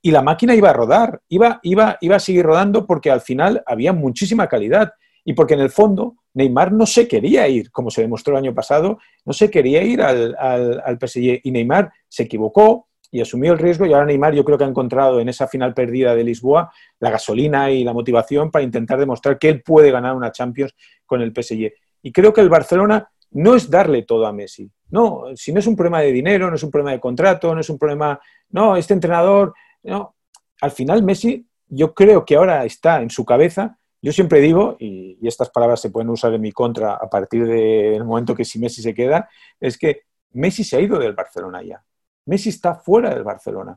[0.04, 3.91] la máquina iba a rodar, iba, iba, iba a seguir rodando porque al final había
[3.91, 4.93] muchísima calidad
[5.26, 8.54] y porque en el fondo Neymar no se quería ir, como se demostró el año
[8.54, 13.54] pasado, no se quería ir al, al, al PSG y Neymar se equivocó y asumió
[13.54, 16.24] el riesgo y ahora Neymar yo creo que ha encontrado en esa final perdida de
[16.24, 20.76] Lisboa la gasolina y la motivación para intentar demostrar que él puede ganar una Champions
[21.06, 21.71] con el PSG.
[22.02, 24.69] Y creo que el Barcelona no es darle todo a Messi.
[24.89, 27.62] No, si no es un problema de dinero, no es un problema de contrato, no
[27.62, 28.19] es un problema,
[28.50, 30.15] no, este entrenador, no.
[30.62, 33.78] Al final Messi, yo creo que ahora está en su cabeza.
[34.06, 38.04] Yo siempre digo, y, estas palabras se pueden usar en mi contra a partir del
[38.04, 39.28] momento que si Messi se queda,
[39.60, 41.84] es que Messi se ha ido del Barcelona ya.
[42.28, 43.76] Messi está fuera del Barcelona.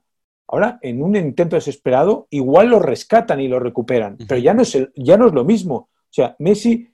[0.48, 4.76] Ahora, en un intento desesperado, igual lo rescatan y lo recuperan, pero ya no es,
[4.94, 5.74] ya no es lo mismo.
[5.76, 6.90] O sea, Messi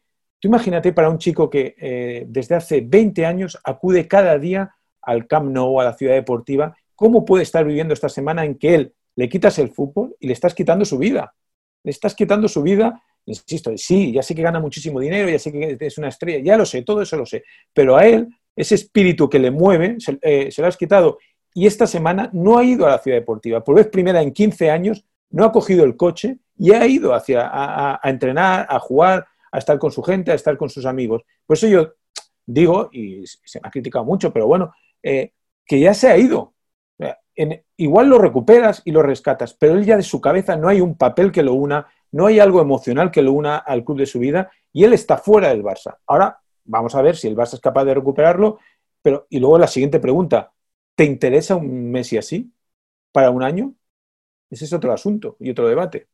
[0.47, 5.51] imagínate para un chico que eh, desde hace 20 años acude cada día al Camp
[5.51, 9.29] Nou, a la ciudad deportiva, ¿cómo puede estar viviendo esta semana en que él le
[9.29, 11.35] quitas el fútbol y le estás quitando su vida?
[11.83, 15.52] Le estás quitando su vida, insisto, sí, ya sé que gana muchísimo dinero, ya sé
[15.52, 18.74] que es una estrella, ya lo sé, todo eso lo sé, pero a él, ese
[18.74, 21.18] espíritu que le mueve, se, eh, lo has quitado.
[21.54, 23.62] Y esta semana no ha ido a la ciudad deportiva.
[23.62, 27.48] Por vez primera en 15 años, no ha cogido el coche y ha ido hacia,
[27.52, 31.22] a entrenar, a jugar, a estar con su gente, a estar con sus amigos.
[31.46, 31.94] Por eso yo
[32.44, 35.32] digo, y se me ha criticado mucho, pero bueno, eh,
[35.64, 36.54] que ya se ha ido.
[37.76, 40.96] igual lo recuperas y lo rescatas, pero él ya de su cabeza no hay un
[40.96, 44.20] papel que lo una, no hay algo emocional que lo una al club de su
[44.20, 45.96] vida y él está fuera del Barça.
[46.07, 48.61] Ahora vamos a ver si el Barça es capaz de recuperarlo,
[49.03, 50.53] pero y luego la siguiente pregunta,
[50.94, 52.53] ¿te interesa un Messi así
[53.11, 53.74] para un año?
[54.48, 56.07] Ese es otro asunto y otro debate.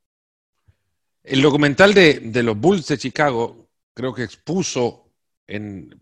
[1.22, 5.10] El documental de, los Bulls de Chicago creo que expuso
[5.46, 6.00] en,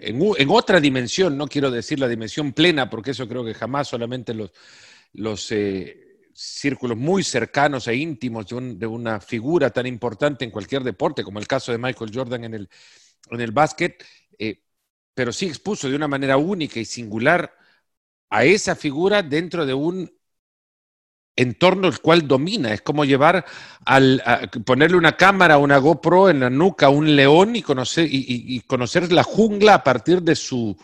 [0.00, 4.34] en, otra dimensión, no quiero decir la dimensión plena, porque eso creo que jamás solamente
[4.34, 4.50] los,
[5.12, 11.24] los eh, círculos muy cercanos e íntimos de, una figura tan importante en cualquier deporte,
[11.24, 12.68] como el caso de Michael Jordan en el,
[13.30, 14.04] en el básquet,
[14.38, 14.62] eh,
[15.14, 17.54] pero sí expuso de una manera única y singular
[18.30, 20.10] a esa figura dentro de un
[21.36, 22.72] entorno el cual domina.
[22.72, 23.44] Es como llevar
[23.84, 24.22] al
[24.64, 29.12] ponerle una cámara, una GoPro en la nuca a un león y conocer, y, conocer
[29.12, 30.76] la jungla a partir de su,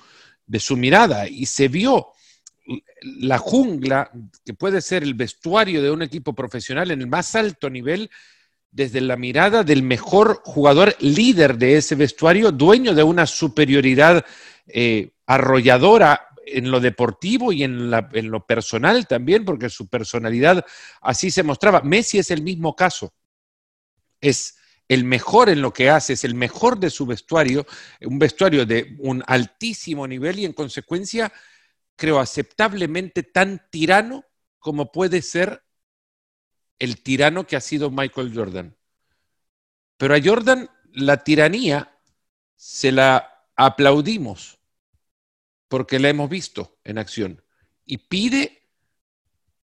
[0.46, 1.28] de su mirada.
[1.28, 2.08] Y se vio
[3.02, 4.11] la jungla,
[4.44, 8.11] que puede ser el vestuario de un equipo profesional en el más alto nivel,
[8.70, 14.24] desde la mirada del mejor jugador líder de ese vestuario, dueño de una superioridad
[14.66, 20.64] eh, arrolladora en lo deportivo y en, lo personal también, porque su personalidad
[21.00, 21.83] así se mostraba.
[21.83, 23.12] Messi es el mismo caso.
[24.20, 24.57] Es
[24.88, 27.66] el mejor en lo que hace, es el mejor de su vestuario,
[28.00, 31.31] un vestuario de un altísimo nivel y en consecuencia,
[31.98, 34.24] creo, aceptablemente tan tirano
[34.61, 35.64] como puede ser
[36.78, 38.76] el tirano que ha sido Michael Jordan.
[39.96, 42.00] Pero a Jordan la tiranía
[42.54, 44.58] se la aplaudimos
[45.66, 47.42] porque la hemos visto en acción
[47.84, 48.70] y pide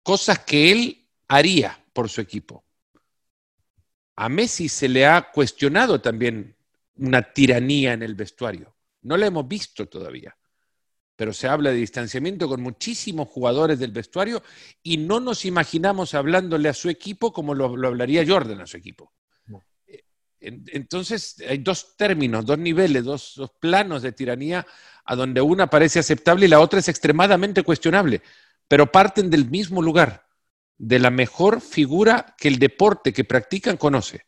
[0.03, 2.65] cosas que él haría por su equipo.
[4.17, 6.58] A Messi se le ha cuestionado también
[6.95, 8.75] una tiranía en el vestuario.
[9.03, 10.38] No la hemos visto todavía,
[11.19, 14.41] pero se habla de distanciamiento con muchísimos jugadores del vestuario
[14.82, 19.12] y no nos imaginamos hablándole a su equipo como lo, hablaría Jordan a su equipo.
[20.39, 24.65] Entonces, hay dos términos, dos niveles, dos, dos, planos de tiranía
[25.03, 28.21] a donde una parece aceptable y la otra es extremadamente cuestionable,
[28.65, 30.25] pero parten del mismo lugar,
[30.77, 34.21] de la mejor figura que el deporte que practican conoce.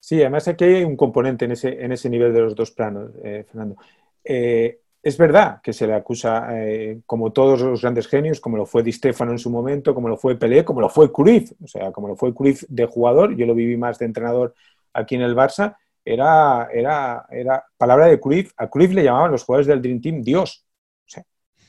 [0.00, 3.12] Sí, además aquí hay un componente en ese, en ese nivel de los dos planos,
[3.22, 3.76] eh, Fernando.
[4.24, 8.66] Eh, es verdad que se le acusa, eh, como todos los grandes genios, como lo
[8.66, 11.68] fue Di Stefano en su momento, como lo fue Pelé, como lo fue Cruyff, o
[11.68, 14.52] sea, como lo fue Cruyff de jugador, yo lo viví más de entrenador
[14.92, 19.44] aquí en el Barça, era, era, era palabra de Cruyff, a Cruyff le llamaban los
[19.44, 20.66] jugadores del Dream Team Dios,
[21.06, 21.22] o sea,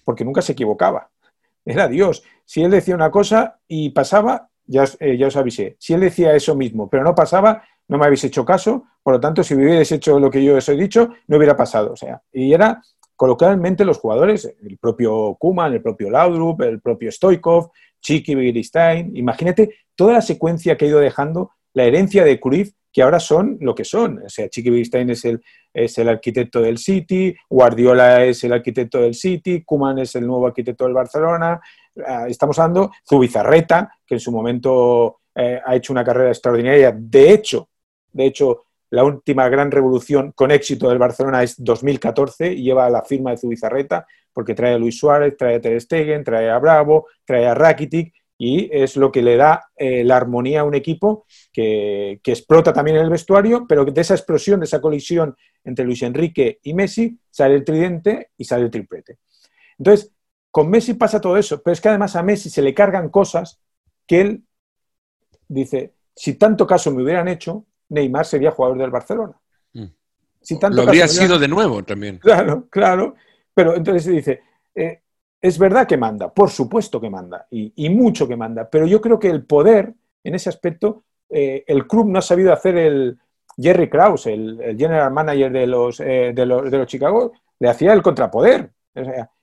[0.04, 1.12] porque nunca se equivocaba,
[1.64, 2.24] era Dios.
[2.44, 5.76] Si él decía una cosa y pasaba, ya, eh, ya os avisé.
[5.78, 9.20] Si él decía eso mismo, pero no pasaba, no me habéis hecho caso, por lo
[9.20, 11.94] tanto, si hubierais hecho lo que yo os he dicho, no hubiera pasado.
[11.94, 12.82] O sea, y era
[13.18, 19.76] coloquialmente los jugadores, el propio Kuman, el propio Laudrup, el propio Stoikov, Chiqui Begiristain, imagínate
[19.96, 23.76] toda la secuencia que ha ido dejando la herencia de Cruyff, que ahora son lo
[23.76, 24.24] que son.
[24.26, 29.02] O sea, Chiqui Begiristain es el, es el arquitecto del City, Guardiola es el arquitecto
[29.02, 31.60] del City, Kuman es el nuevo arquitecto del Barcelona,
[32.06, 36.96] ah, estamos hablando Zubizarreta, que en su momento eh, ha hecho una carrera extraordinaria.
[36.96, 37.68] De hecho,
[38.14, 43.04] de hecho, la última gran revolución con éxito del Barcelona es 2014 y lleva la
[43.04, 47.08] firma de Zubizarreta porque trae a Luis Suárez, trae a Ter Stegen, trae a Bravo,
[47.26, 51.26] trae a Rakitic y es lo que le da eh, la armonía a un equipo
[51.52, 56.04] que, explota también en el vestuario, pero de esa explosión, de esa colisión entre Luis
[56.04, 59.18] Enrique y Messi, sale el tridente y sale el triplete.
[59.78, 60.12] Entonces,
[60.52, 63.60] con Messi pasa todo eso, pero es que además a Messi se le cargan cosas
[64.06, 64.44] que él
[65.48, 69.34] dice, si tanto caso me hubieran hecho, Neymar sería jugador del Barcelona.
[69.74, 69.86] Mm.
[70.60, 72.18] Tanto Lo habría sido de nuevo también.
[72.20, 73.16] Claro, claro.
[73.54, 74.42] Pero entonces se dice,
[74.76, 75.02] eh,
[75.42, 79.20] es verdad que manda, por supuesto que manda, y, mucho que manda, pero yo creo
[79.20, 83.18] que el poder, en ese aspecto, eh, el club no ha sabido hacer el
[83.58, 87.94] Jerry Krause, el, general manager de los, eh, de los, de los Chicago, le hacía
[87.94, 88.72] el contrapoder.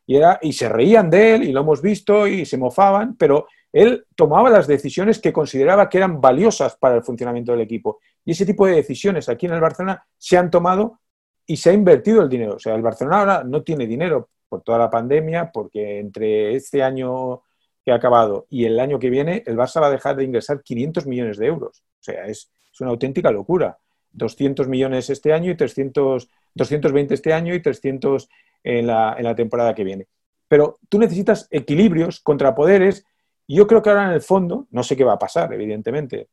[0.07, 3.47] y, era, y se reían de él, y lo hemos visto, y se mofaban, pero
[3.73, 7.99] él tomaba las decisiones que consideraba que eran valiosas para el funcionamiento del equipo.
[8.25, 11.01] Y ese tipo de decisiones aquí en el Barcelona se han tomado
[11.47, 12.55] y se ha invertido el dinero.
[12.57, 16.83] O sea, el Barcelona ahora no tiene dinero por toda la pandemia, porque entre este
[16.83, 17.43] año
[17.85, 20.63] que ha acabado y el año que viene, el Barça va a dejar de ingresar
[20.63, 21.83] 500 millones de euros.
[22.01, 23.79] O sea, es, una auténtica locura.
[24.13, 28.29] 200 millones este año y 300, 220 este año y 300
[28.63, 30.07] en la, en la temporada que viene.
[30.49, 33.05] Pero tú necesitas equilibrios, contrapoderes
[33.47, 36.29] yo creo que ahora en el fondo, no sé qué va a pasar, evidentemente,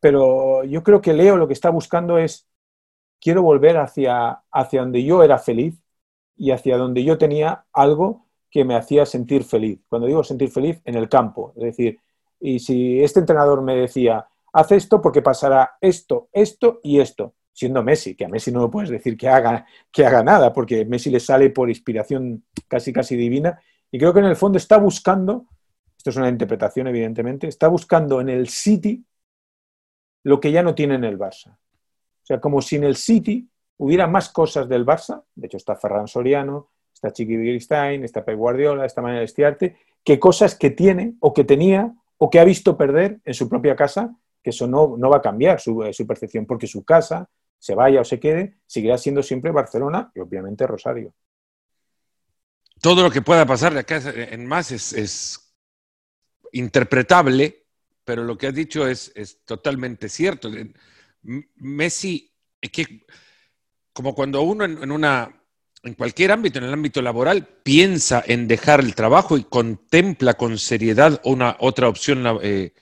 [0.00, 2.46] pero yo creo que Leo lo que está buscando es,
[3.20, 5.80] quiero volver hacia, hacia donde yo era feliz
[6.36, 9.80] y hacia donde yo tenía algo que me hacía sentir feliz.
[9.88, 11.52] Cuando digo sentir feliz, en el campo.
[11.56, 11.98] Es decir,
[12.40, 17.82] y si este entrenador me decía, haz esto porque pasará esto, esto y esto, siendo
[17.82, 21.10] Messi, que a Messi no lo puedes decir que haga, que haga nada, porque Messi
[21.10, 25.46] le sale por inspiración casi casi divina, y creo que en el fondo está buscando
[25.98, 29.04] esto es una interpretación evidentemente, está buscando en el City
[30.24, 31.52] lo que ya no tiene en el Barça.
[31.52, 35.76] O sea, como si en el City hubiera más cosas del Barça, de hecho está
[35.76, 41.14] Ferran Soriano, está Chiqui Wittgenstein, está Pep Guardiola, está Manuel Estiarte, que cosas que tiene
[41.20, 44.96] o que tenía o que ha visto perder en su propia casa, que eso no,
[44.98, 47.28] no va a cambiar su, eh, su, percepción, porque su casa,
[47.58, 51.14] se vaya o se quede, seguirá siendo siempre Barcelona y obviamente Rosario.
[52.80, 55.54] Todo lo que pueda pasar de acá en más es, es
[56.52, 57.66] interpretable,
[58.08, 60.50] pero lo que has dicho es, es totalmente cierto.
[61.56, 63.04] Messi, es que
[63.92, 65.44] como cuando uno en, una,
[65.82, 70.56] en cualquier ámbito, en el ámbito laboral, piensa en dejar el trabajo y contempla con
[70.56, 72.72] seriedad una otra opción eh,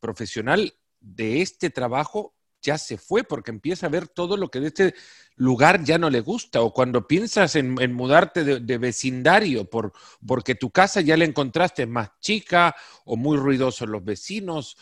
[0.00, 2.32] profesional, de este trabajo
[2.62, 4.94] ya se fue porque empieza a ver todo lo que de este
[5.36, 9.92] lugar ya no le gusta o cuando piensas en, mudarte de, vecindario por,
[10.26, 14.76] porque tu casa ya la encontraste más chica o muy ruidosos los vecinos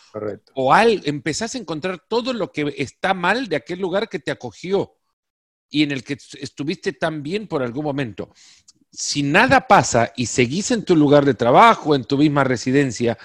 [0.55, 4.31] o al, empezás a encontrar todo lo que está mal de aquel lugar que te
[4.31, 4.97] acogió
[5.71, 8.31] y en el que estuviste tan bien por algún momento.
[8.93, 13.17] Si nada pasa y seguís en tu lugar de trabajo, en tu misma residencia,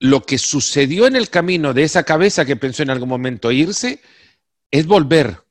[0.00, 4.00] lo que sucedió en el camino de esa cabeza que pensó en algún momento irse
[4.70, 5.44] es volver.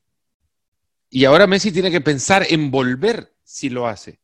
[1.08, 4.20] Y ahora Messi tiene que pensar en volver si lo hace.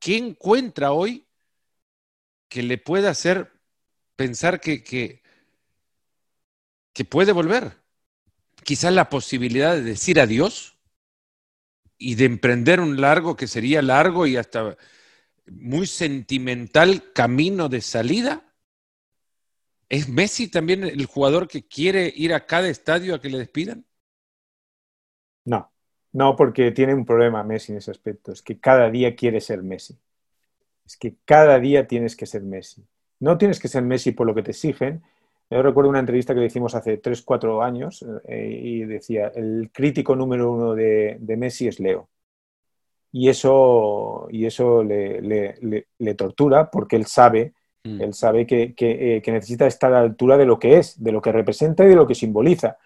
[0.00, 1.26] ¿Qué encuentra hoy
[2.48, 3.52] que le pueda hacer
[4.16, 5.22] pensar que, que,
[7.04, 7.80] puede volver?
[8.64, 10.76] Quizás la posibilidad de decir adiós
[11.98, 14.76] y de emprender un largo que sería largo y hasta
[15.46, 18.47] muy sentimental camino de salida
[19.88, 23.86] ¿Es Messi también el jugador que quiere ir a cada estadio a que le despidan?
[25.44, 25.70] No,
[26.12, 28.32] no, porque tiene un problema Messi en ese aspecto.
[28.32, 29.98] Es que cada día quiere ser Messi.
[30.84, 32.84] Es que cada día tienes que ser Messi.
[33.20, 35.02] No tienes que ser Messi por lo que te exigen.
[35.50, 39.70] Yo recuerdo una entrevista que le hicimos hace 3, 4 años eh, y decía, el
[39.72, 42.08] crítico número uno de, Messi es Leo
[43.10, 47.54] y eso, y eso le, tortura porque él sabe,
[47.96, 48.02] mm.
[48.02, 51.12] él sabe que, eh, que, necesita estar a la altura de lo que es, de
[51.12, 52.78] lo que representa y de lo que simboliza.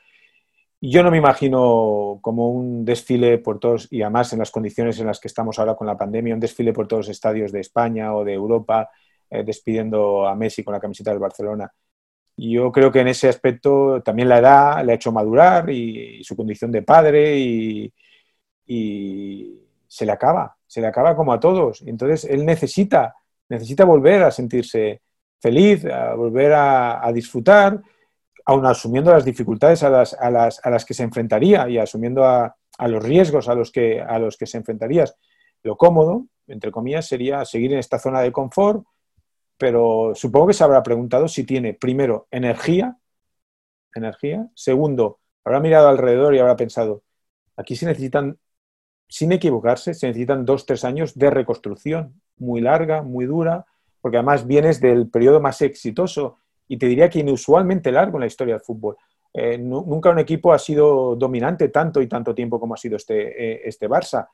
[0.80, 5.06] Yo no me imagino como un desfile por todos, y además en las condiciones en
[5.06, 8.14] las que estamos ahora con la pandemia, un desfile por todos los estadios de España
[8.14, 8.90] o de Europa,
[9.30, 11.72] eh, despidiendo a Messi con la camiseta del Barcelona.
[12.36, 16.34] Yo creo que en ese aspecto también la edad le ha hecho madurar y, su
[16.34, 17.92] condición de padre y
[19.92, 21.82] se le acaba, se le acaba como a todos.
[21.82, 23.14] Entonces él necesita,
[23.52, 25.02] necesita volver a sentirse
[25.38, 27.80] feliz, a volver a, disfrutar,
[28.46, 32.24] aun asumiendo las dificultades a las, a las, a las que se enfrentaría y asumiendo
[32.24, 32.56] a,
[32.88, 35.04] los riesgos a los, que, a los que se enfrentaría.
[35.62, 38.84] Lo cómodo, entre comillas, sería seguir en esta zona de confort,
[39.58, 42.96] pero supongo que se habrá preguntado si tiene, primero, energía,
[43.94, 47.02] energía, segundo, habrá mirado alrededor y habrá pensado,
[47.56, 48.38] aquí se necesitan
[49.12, 53.66] sin equivocarse, se necesitan dos, tres años de reconstrucción, muy larga, muy dura,
[54.00, 58.26] porque además vienes del periodo más exitoso y te diría que inusualmente largo en la
[58.26, 58.96] historia del fútbol.
[59.34, 63.52] Eh, nunca un equipo ha sido dominante tanto y tanto tiempo como ha sido este,
[63.52, 64.28] eh, este Barça,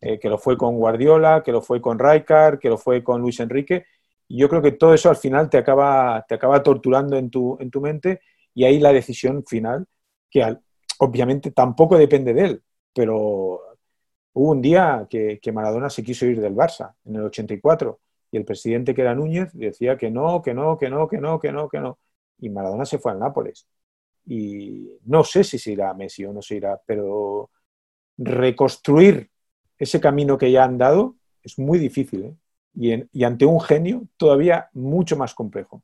[0.00, 3.20] eh, que lo fue con Guardiola, que lo fue con Rijkaard, que lo fue con
[3.20, 3.86] Luis Enrique.
[4.28, 7.68] Yo creo que todo eso al final te acaba, te acaba torturando en tu, en
[7.68, 8.20] tu mente
[8.54, 9.88] y ahí la decisión final,
[10.30, 10.56] que
[11.00, 12.62] obviamente tampoco depende de él,
[12.94, 13.69] pero
[14.32, 18.00] Hubo un día que, Maradona se quiso ir del Barça, en el 84,
[18.32, 21.40] y el presidente que era Núñez decía que no, que no, que no, que no,
[21.40, 21.98] que no, que no.
[22.38, 23.66] Y Maradona se fue al Nápoles.
[24.26, 27.50] Y no sé si se irá a Messi o no se irá, pero
[28.18, 29.30] reconstruir
[29.78, 32.24] ese camino que ya han dado es muy difícil.
[32.24, 33.06] ¿eh?
[33.12, 35.82] Y, ante un genio todavía mucho más complejo.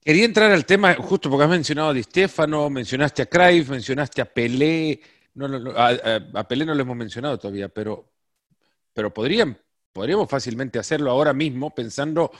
[0.00, 4.22] Quería entrar al tema, justo porque has mencionado a Di Stefano, mencionaste a Cruyff, mencionaste
[4.22, 5.00] a Pelé,
[5.46, 8.10] no, a, Pelé no lo hemos mencionado todavía, pero,
[8.92, 9.58] pero podríamos
[10.28, 12.32] fácilmente hacerlo ahora mismo pensando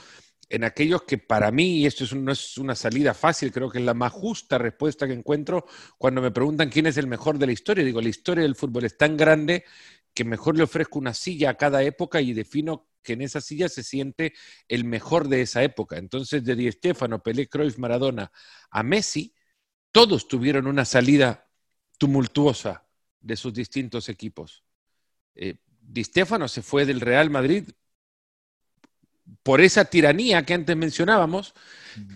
[0.49, 3.85] en aquellos que para mí, y esto no es una salida fácil, creo que es
[3.85, 7.51] la más justa respuesta que encuentro cuando me preguntan quién es el mejor de la
[7.51, 7.85] historia.
[7.85, 9.63] Digo, la historia del fútbol es tan grande
[10.13, 13.69] que mejor le ofrezco una silla a cada época y defino que en esa silla
[13.69, 14.33] se siente
[14.67, 15.97] el mejor de esa época.
[15.97, 18.31] Entonces, de Di Stefano, Pelé, Cruyff, Maradona
[18.71, 19.33] a Messi,
[19.91, 21.47] todos tuvieron una salida
[21.97, 22.88] tumultuosa,
[23.21, 24.63] de sus distintos equipos.
[25.35, 27.69] Eh, Di Stefano se fue del Real Madrid
[29.43, 31.53] por esa tiranía que antes mencionábamos,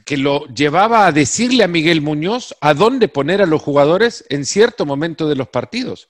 [0.05, 4.45] que lo llevaba a decirle a Miguel Muñoz a dónde poner a los jugadores en
[4.45, 6.09] cierto momento de los partidos.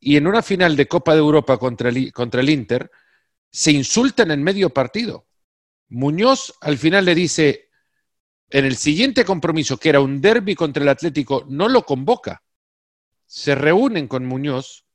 [0.00, 2.90] Y en una final de Copa de Europa contra el, contra el Inter,
[3.50, 5.26] se insultan en medio partido.
[5.88, 7.68] Muñoz al final le dice,
[8.50, 12.42] en el siguiente compromiso, que era un derby contra el Atlético, no lo convoca
[13.28, 14.86] se reúnen con Muñoz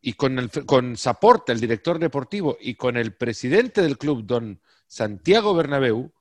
[0.00, 4.60] y con, el, con Zaporta, el director deportivo, y con el presidente del club, don
[4.88, 6.12] Santiago Bernabéu,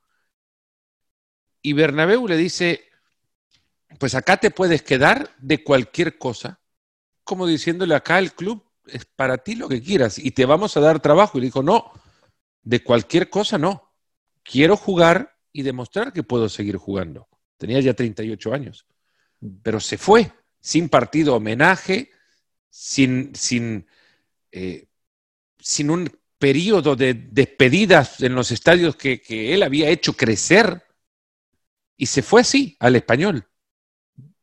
[1.62, 2.86] y Bernabéu le dice,
[4.00, 6.62] pues acá te puedes quedar de cualquier cosa,
[7.24, 10.80] como diciéndole acá el club es para ti lo que quieras y te vamos a
[10.80, 11.40] dar trabajo.
[11.40, 11.92] Y le dijo, no,
[12.62, 13.92] de cualquier cosa no.
[14.44, 17.28] Quiero jugar y demostrar que puedo seguir jugando.
[17.58, 18.86] Tenía ya 38 años,
[19.64, 20.32] pero se fue
[20.66, 22.10] sin partido homenaje,
[22.72, 23.86] sin, sin,
[24.52, 24.88] eh,
[25.60, 29.22] sin un periodo de despedidas en los estadios que,
[29.54, 30.84] él había hecho crecer,
[31.96, 33.48] y se fue así al español,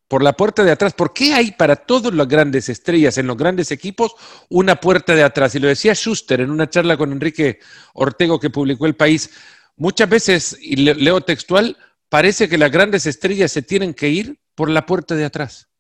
[0.06, 0.94] por la puerta de atrás.
[0.94, 4.14] ¿Por qué hay para todas las grandes estrellas en los grandes equipos
[4.48, 5.56] una puerta de atrás?
[5.56, 7.58] Y lo decía Schuster en una charla con Enrique
[7.94, 9.28] Ortego que publicó El País.
[9.74, 11.76] Muchas veces, y leo textual,
[12.08, 15.71] parece que las grandes estrellas se tienen que ir por la puerta de atrás.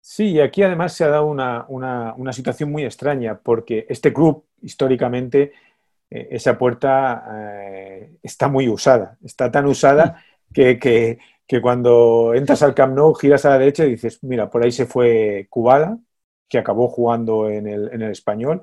[0.00, 5.52] Sí, y aquí además se ha dado una, situación muy extraña, porque este club, históricamente,
[6.10, 10.24] eh, esa puerta eh, está muy usada, está tan usada
[10.54, 11.18] que,
[11.62, 14.86] cuando entras al Camp Nou, giras a la derecha y dices, mira, por ahí se
[14.86, 15.98] fue Kubala,
[16.48, 18.62] que acabó jugando en el, español.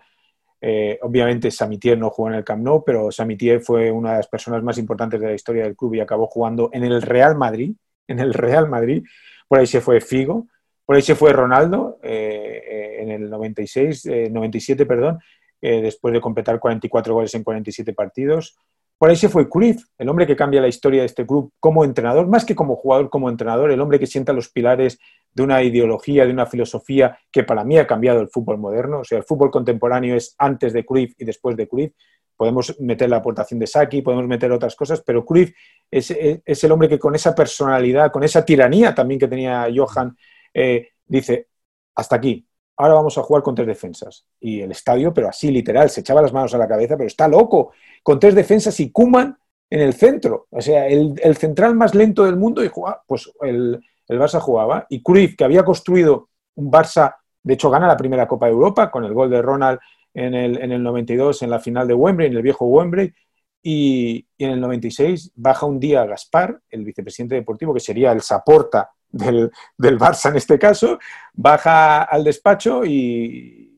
[0.62, 4.28] Eh, obviamente Samitier no jugó en el Camp Nou, pero Samitier fue una de las
[4.28, 7.76] personas más importantes de la historia del club y acabó jugando en el Real Madrid,
[8.08, 9.04] en el Real Madrid.
[9.48, 10.48] Por ahí se fue Figo,
[10.86, 15.20] por ahí se fue Ronaldo eh, eh, en el 96, 97, eh, perdón,
[15.62, 18.56] después de completar 44 goles en 47 partidos.
[19.00, 21.84] por ahí se fue Cruyff, el hombre que cambia la historia de este club como
[21.84, 25.00] entrenador, más que como jugador, como entrenador, el hombre que sienta los pilares
[25.36, 29.00] de una ideología, de una filosofía que para mí ha cambiado el fútbol moderno.
[29.00, 31.92] O sea, el fútbol contemporáneo es antes de Cruyff y después de Cruyff.
[32.38, 35.52] Podemos meter la aportación de Saki, podemos meter otras cosas, pero Cruyff
[35.92, 40.16] es, el hombre que con esa personalidad, con esa tiranía también que tenía Johan,
[40.56, 41.50] eh, dice,
[41.96, 42.48] hasta aquí,
[42.78, 44.26] ahora vamos a jugar con tres defensas.
[44.40, 47.28] Y el estadio, pero así literal, se echaba las manos a la cabeza, pero está
[47.28, 49.38] loco, con tres defensas y Kuman
[49.70, 50.48] en el centro.
[50.50, 54.88] O sea, el, central más lento del mundo y jugaba, pues el, el, Barça jugaba.
[54.90, 58.90] Y Cruyff, que había construido un Barça, de hecho gana la primera Copa de Europa
[58.90, 59.80] con el gol de Ronald
[60.14, 63.14] en el, en el 92 en la final de Wembley, en el viejo Wembley.
[63.62, 68.22] Y, y en el 96 baja un día Gaspar, el vicepresidente deportivo, que sería el
[68.22, 71.00] Saporta del, Barça en este caso,
[71.34, 73.72] baja al despacho y,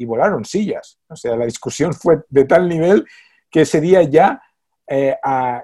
[0.00, 0.98] volaron sillas.
[1.08, 3.06] O sea, la discusión fue de tal nivel
[3.50, 4.42] que ese día ya,
[4.86, 5.16] eh,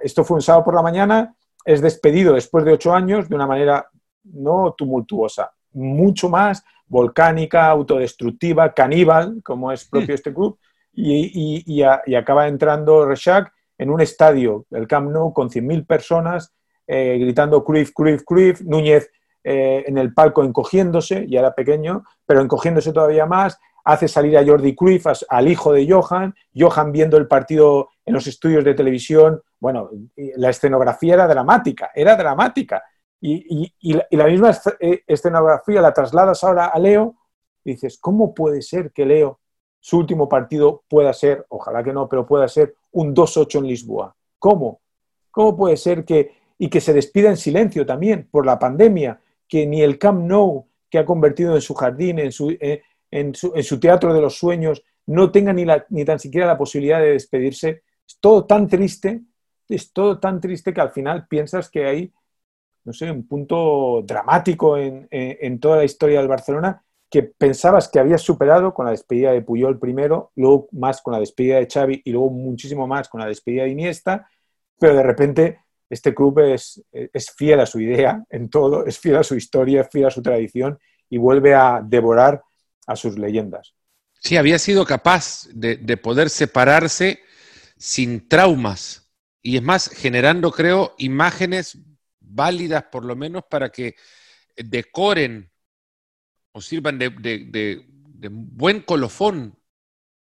[0.03, 3.47] esto fue un sábado por la mañana, es despedido después de ocho años de una
[3.47, 3.89] manera
[4.23, 10.59] no tumultuosa, mucho más volcánica, autodestructiva, caníbal, como es propio este club,
[10.93, 16.55] y, acaba entrando Reshak en un estadio, el Camp Nou, con 100.000 personas,
[16.87, 19.11] eh, gritando Cruyff, Cruyff, Cruyff, Núñez
[19.49, 24.45] eh, en el palco encogiéndose, ya era pequeño, pero encogiéndose todavía más, hace salir a
[24.45, 29.41] Jordi Cruyff, al hijo de Johan, Johan viendo el partido en los estudios de televisión,
[29.61, 32.83] bueno, la escenografía era dramática, era dramática.
[33.21, 33.73] Y,
[34.11, 37.15] la, misma eh, escenografía la trasladas ahora a Leo,
[37.63, 39.39] y dices, ¿cómo puede ser que Leo,
[39.79, 44.17] su último partido pueda ser, ojalá que no, pero pueda ser un 2-8 en Lisboa?
[44.41, 44.81] ¿Cómo?
[45.31, 49.67] ¿Cómo puede ser que, y que se despida en silencio también por la pandemia, que
[49.67, 53.81] ni el Camp Nou, que ha convertido en su jardín, en su, eh, en su,
[53.81, 57.83] teatro de los sueños, no tenga ni, la, ni tan siquiera la posibilidad de despedirse.
[58.07, 59.23] Es todo tan triste,
[59.69, 62.13] es todo tan triste que al final piensas que hay,
[62.85, 67.99] no sé, un punto dramático en, en, toda la historia del Barcelona que pensabas que
[68.01, 72.03] habías superado con la despedida de Puyol primero, luego más con la despedida de Xavi
[72.05, 74.29] y luego muchísimo más con la despedida de Iniesta,
[74.79, 79.17] pero de repente este club es, es, fiel a su idea en todo, es fiel
[79.17, 80.79] a su historia, es fiel a su tradición
[81.09, 82.43] y vuelve a devorar
[82.87, 83.75] a sus leyendas.
[84.21, 87.21] Sí, había sido capaz de, poder separarse
[87.77, 89.09] sin traumas
[89.43, 91.79] y es más, generando, creo, imágenes
[92.21, 93.95] válidas por lo menos para que
[94.57, 95.53] decoren
[96.51, 97.87] o sirvan de,
[98.31, 99.57] buen colofón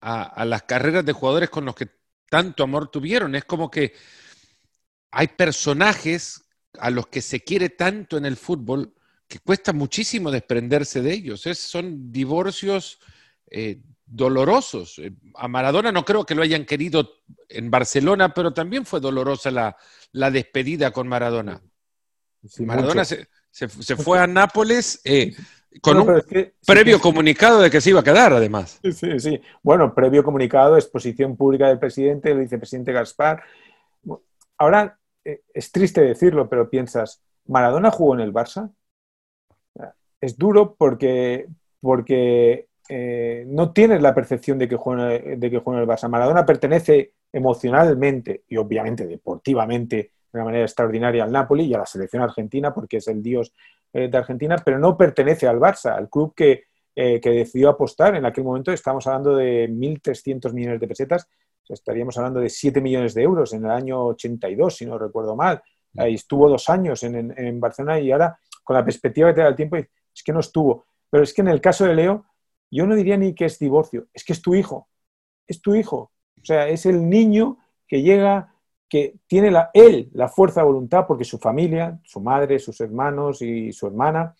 [0.01, 1.87] a las carreras de jugadores con los que
[2.29, 3.35] tanto amor tuvieron.
[3.35, 3.93] Es como que
[5.11, 6.43] hay personajes
[6.79, 8.93] a los que se quiere tanto en el fútbol
[9.27, 11.41] que cuesta muchísimo desprenderse de ellos.
[11.41, 12.99] son divorcios
[13.49, 14.99] eh, dolorosos.
[14.99, 17.09] Eh, a Maradona no creo que lo hayan querido
[17.49, 21.61] en Barcelona, pero también fue dolorosa la, despedida con Maradona.
[22.59, 23.27] Maradona se,
[23.97, 25.35] fue a Nápoles eh,
[25.81, 26.21] con un
[26.65, 28.79] previo comunicado de que se iba a quedar, además.
[28.83, 29.41] Sí, sí.
[29.61, 33.43] Bueno, previo comunicado, exposición pública del presidente, del vicepresidente Gaspar.
[34.57, 38.71] Ahora, es triste decirlo, pero piensas, ¿Maradona jugó en el Barça?
[40.19, 41.47] es duro porque,
[41.79, 46.09] porque eh, no tienes la percepción de que, juega, en el Barça.
[46.09, 51.85] Maradona pertenece emocionalmente y obviamente deportivamente de una manera extraordinaria al Napoli y a la
[51.85, 53.53] selección argentina porque es el dios
[53.93, 58.15] eh, de Argentina, pero no pertenece al Barça, al club que, eh, que decidió apostar.
[58.15, 61.27] En aquel momento estamos hablando de 1.300 millones de pesetas,
[61.69, 65.61] estaríamos hablando de 7 millones de euros en el año 82, si no recuerdo mal.
[65.97, 69.47] Ahí estuvo dos años en, en Barcelona y ahora, con la perspectiva que te da
[69.47, 69.87] el tiempo, es
[70.23, 70.85] que no estuvo.
[71.09, 72.25] Pero es que en el caso de Leo,
[72.69, 74.87] yo no diría ni que es divorcio, es que es tu hijo,
[75.47, 76.11] es tu hijo.
[76.41, 77.57] O sea, es el niño
[77.87, 78.53] que llega,
[78.89, 83.41] que tiene la, él la fuerza de voluntad porque su familia, su madre, sus hermanos
[83.41, 84.35] y su hermana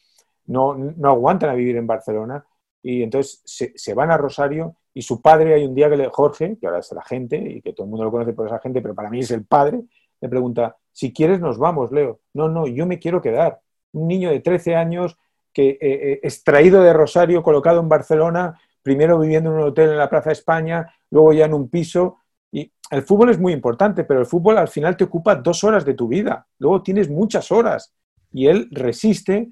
[0.45, 2.45] no, no aguantan a vivir en Barcelona
[2.81, 3.41] y entonces
[3.75, 6.79] se, van a Rosario y su padre hay un día que le, Jorge, que ahora
[6.79, 9.11] es la gente y que todo el mundo lo conoce por esa gente, pero para
[9.11, 9.83] mí es el padre,
[10.19, 12.21] le pregunta, si quieres nos vamos, Leo.
[12.33, 13.59] No, no, yo me quiero quedar.
[13.91, 15.15] Un niño de 13 años
[15.53, 19.97] que eh, eh, extraído de Rosario, colocado en Barcelona, primero viviendo en un hotel en
[19.97, 22.17] la Plaza España, luego ya en un piso.
[22.51, 25.85] Y el fútbol es muy importante, pero el fútbol al final te ocupa dos horas
[25.85, 27.93] de tu vida, luego tienes muchas horas.
[28.31, 29.51] Y él resiste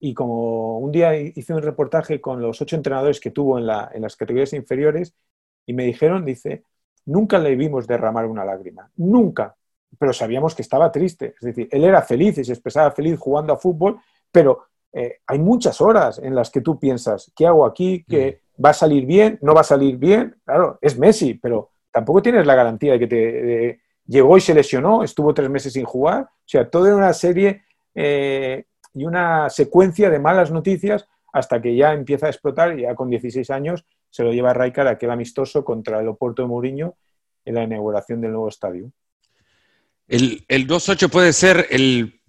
[0.00, 4.02] y como un día hice un reportaje con los ocho entrenadores que tuvo en, en
[4.02, 5.14] las categorías inferiores
[5.66, 6.62] y me dijeron, dice,
[7.06, 9.56] nunca le vimos derramar una lágrima, nunca,
[9.98, 11.34] pero sabíamos que estaba triste.
[11.40, 13.98] Es decir, él era feliz y se expresaba feliz jugando a fútbol,
[14.30, 18.04] pero eh, hay muchas horas en las que tú piensas, ¿qué hago aquí?
[18.08, 18.64] ¿Que mm.
[18.64, 19.38] va a salir bien?
[19.42, 20.36] ¿No va a salir bien?
[20.44, 25.02] Claro, es Messi, pero tampoco tienes la garantía de que, te, llegó y se lesionó,
[25.02, 26.22] estuvo tres meses sin jugar.
[26.22, 27.62] O sea, toda una serie
[27.94, 28.64] eh,
[28.94, 33.10] y una secuencia de malas noticias hasta que ya empieza a explotar y ya con
[33.10, 36.96] 16 años se lo lleva a Rijkaard aquel amistoso contra el Oporto de Mourinho
[37.44, 38.90] en la inauguración del nuevo estadio.
[40.06, 42.20] El, el 2-8 puede ser el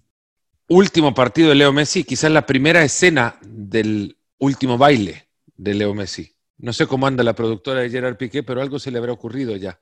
[0.68, 6.34] último partido de Leo Messi, quizás la primera escena del último baile de Leo Messi.
[6.58, 9.56] No sé cómo anda la productora de Gerard Piqué, pero algo se le habrá ocurrido
[9.56, 9.78] ya.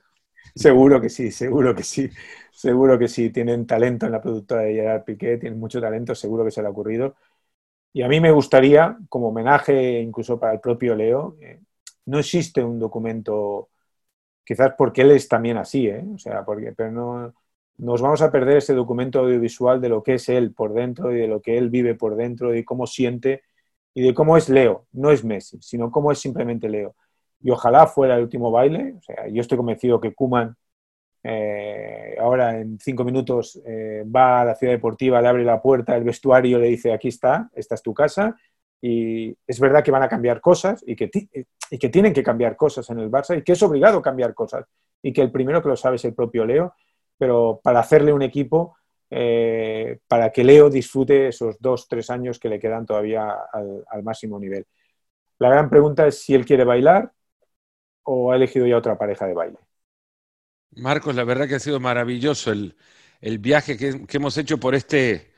[0.54, 2.10] Seguro que sí, seguro que sí,
[2.52, 3.30] seguro que sí.
[3.30, 6.68] Tienen talento en la productora de Gerard Piqué, tienen mucho talento, seguro que se le
[6.68, 7.16] ha ocurrido.
[7.92, 11.60] Y a mí me gustaría, como homenaje incluso para el propio Leo, eh,
[12.06, 13.70] no existe un documento,
[14.44, 16.04] quizás porque él es también así, ¿eh?
[16.14, 17.34] o sea, porque, pero no,
[17.78, 21.18] nos vamos a perder ese documento audiovisual de lo que es él por dentro y
[21.20, 23.42] de lo que él vive por dentro y cómo siente
[23.94, 26.96] y de cómo es Leo, no es Messi, sino cómo es simplemente Leo.
[27.40, 30.56] Y ojalá fuera el último baile, o sea, yo estoy convencido que Kuman
[31.22, 35.96] eh, ahora en cinco minutos eh, va a la ciudad deportiva, le abre la puerta,
[35.96, 38.36] el vestuario le dice, aquí está, esta es tu casa,
[38.80, 41.10] y es verdad que van a cambiar cosas y que,
[41.70, 44.66] y que tienen que cambiar cosas en el Barça y que es obligado cambiar cosas
[45.02, 46.74] y que el primero que lo sabe es el propio Leo,
[47.16, 48.76] pero para hacerle un equipo
[49.10, 54.38] eh, para que Leo disfrute esos dos, tres años que le quedan todavía al, máximo
[54.38, 54.66] nivel.
[55.38, 57.10] La gran pregunta es si él quiere bailar
[58.10, 59.58] o ha elegido ya otra pareja de baile.
[60.76, 62.74] Marcos, la verdad que ha sido maravilloso el,
[63.38, 65.32] viaje que, hemos hecho por este,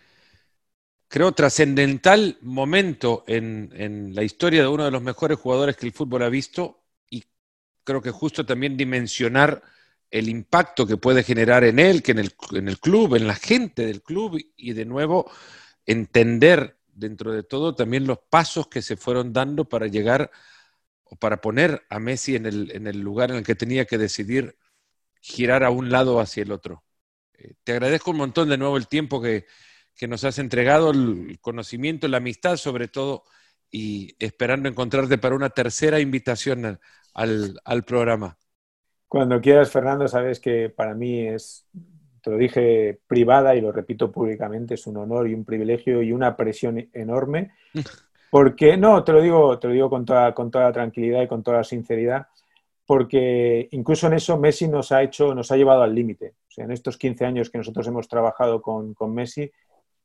[1.09, 5.93] creo, trascendental momento en, en, la historia de uno de los mejores jugadores que el
[5.93, 7.25] fútbol ha visto y
[7.83, 9.63] creo que justo también dimensionar
[10.09, 13.35] el impacto que puede generar en él, que en el, en el club, en la
[13.35, 15.29] gente del club y de nuevo
[15.87, 20.31] entender dentro de todo también los pasos que se fueron dando para llegar
[21.11, 23.99] o para poner a Messi en el, en el lugar en el que tenía que
[23.99, 24.57] decidir
[25.21, 26.85] girar a un lado hacia el otro.
[27.35, 29.45] Eh, te agradezco un montón de nuevo el tiempo que,
[29.97, 33.25] que nos has entregado, el conocimiento, la amistad sobre todo,
[33.73, 36.79] y esperando encontrarte para una tercera invitación
[37.13, 38.39] al, al programa.
[39.09, 41.67] Cuando quieras, Fernando, sabes que para mí es,
[42.23, 46.13] te lo dije privada y lo repito públicamente, es un honor y un privilegio y
[46.13, 47.51] una presión enorme.
[48.31, 51.43] Porque, no, te lo digo, te lo digo con toda, con toda tranquilidad y con
[51.43, 52.27] toda sinceridad,
[52.87, 56.35] porque incluso en eso Messi nos ha hecho, nos ha llevado al límite.
[56.49, 59.51] O sea, en estos 15 años que nosotros hemos trabajado con, con Messi,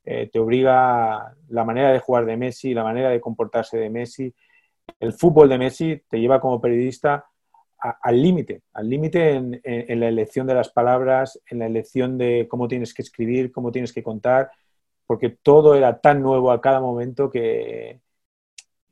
[0.03, 4.33] eh, te obliga la manera de jugar de Messi, la manera de comportarse de Messi,
[4.99, 7.25] el fútbol de Messi te lleva como periodista
[7.77, 12.67] al límite, al límite en, la elección de las palabras, en la elección de cómo
[12.67, 14.49] tienes que escribir, cómo tienes que contar,
[15.05, 17.99] porque todo era tan nuevo a cada momento que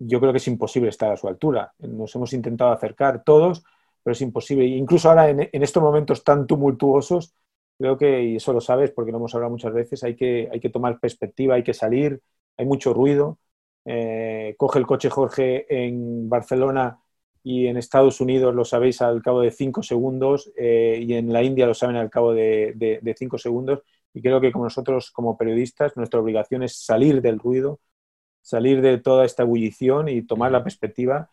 [0.08, 1.74] yo creo que es imposible estar a su altura.
[1.80, 3.64] Nos hemos intentado acercar todos,
[4.04, 4.66] pero es imposible.
[4.66, 7.34] Incluso ahora en, estos momentos tan tumultuosos,
[7.78, 10.60] creo que, y eso lo sabes porque lo hemos hablado muchas veces, hay que, hay
[10.60, 12.22] que tomar perspectiva, hay que salir,
[12.58, 13.40] hay mucho ruido.
[13.86, 17.00] Eh, coge el coche Jorge en Barcelona
[17.44, 21.44] y en Estados Unidos lo sabéis al cabo de cinco segundos eh, y en la
[21.44, 23.82] India lo saben al cabo de, cinco segundos.
[24.14, 27.80] Y creo que como nosotros, como periodistas, nuestra obligación es salir del ruido,
[28.44, 31.32] salir de toda esta ebullición y tomar la perspectiva,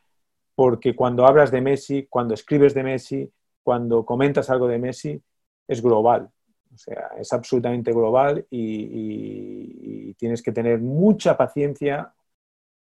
[0.55, 3.31] porque cuando hablas de Messi, cuando escribes de Messi,
[3.63, 5.21] cuando comentas algo de Messi,
[5.69, 6.31] es global.
[6.73, 12.13] O sea, es absolutamente global y tienes que tener mucha paciencia,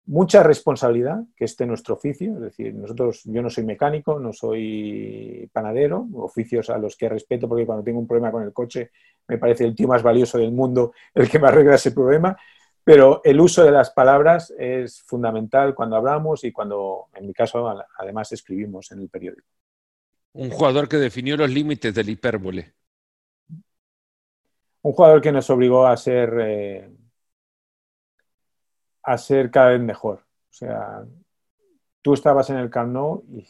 [0.06, 5.48] mucha responsabilidad, que esté nuestro oficio, es decir, nosotros, yo no soy mecánico, no soy
[5.52, 8.90] panadero, oficios a los que respeto porque cuando tengo un problema con el coche
[9.28, 12.36] me parece el tío más valioso del mundo el que me arregla ese problema,
[12.90, 17.72] pero el uso de las palabras es fundamental cuando hablamos y cuando, en mi caso,
[17.96, 19.46] además escribimos en el periódico.
[20.32, 22.74] Un jugador que definió los límites del hipérbole.
[24.82, 26.90] Un jugador que nos obligó a ser eh,
[29.04, 30.24] a ser cada vez mejor.
[30.50, 31.04] O sea,
[32.02, 33.46] tú estabas en el Camp Nou y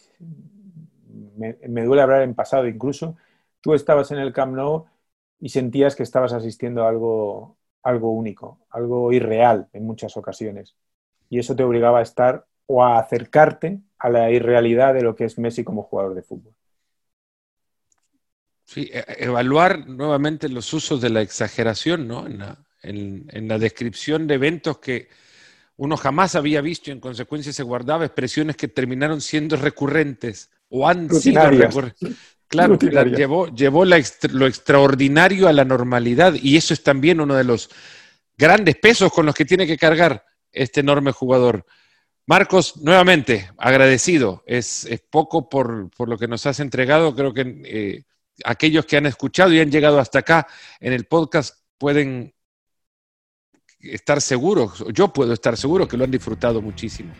[1.38, 3.16] me, duele hablar en pasado incluso,
[3.62, 4.84] tú estabas en el Camp Nou
[5.38, 10.76] y sentías que estabas asistiendo a algo, algo único, algo irreal en muchas ocasiones.
[11.28, 15.24] Y eso te obligaba a estar o a acercarte a la irrealidad de lo que
[15.24, 16.54] es Messi como jugador de fútbol.
[18.64, 22.26] Sí, e, evaluar nuevamente los usos de la exageración, ¿no?
[22.82, 25.08] en la descripción de eventos que,
[25.80, 30.86] uno jamás había visto y en consecuencia se guardaba expresiones que terminaron siendo recurrentes o
[30.86, 32.18] han sido recurrentes.
[32.50, 37.70] Claro, llevó, llevó lo extraordinario a la normalidad y eso es también uno de los
[38.36, 41.64] grandes pesos con los que tiene que cargar este enorme jugador.
[42.26, 44.42] Marcos, nuevamente, agradecido.
[44.46, 47.14] Es, poco por, lo que nos has entregado.
[47.14, 48.02] Creo que eh,
[48.44, 50.48] aquellos que han escuchado y han llegado hasta acá
[50.80, 52.34] en el podcast pueden
[53.78, 57.12] estar seguros, yo puedo estar seguro que lo han disfrutado muchísimo.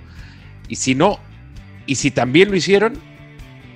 [0.67, 1.21] Y si no,
[1.87, 2.95] y si también lo hicieron,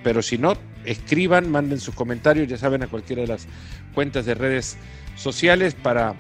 [0.02, 0.54] pero si no,
[0.84, 3.46] escriban, manden sus comentarios, ya saben, a cualquiera de las
[3.94, 4.76] cuentas de redes
[5.16, 6.14] sociales para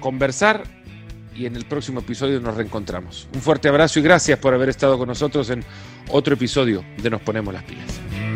[0.00, 0.64] conversar
[1.34, 3.28] y en el próximo episodio nos reencontramos.
[3.34, 5.64] Un fuerte abrazo y gracias por haber estado con nosotros en
[6.10, 8.33] otro episodio de Nos Ponemos las Pilas.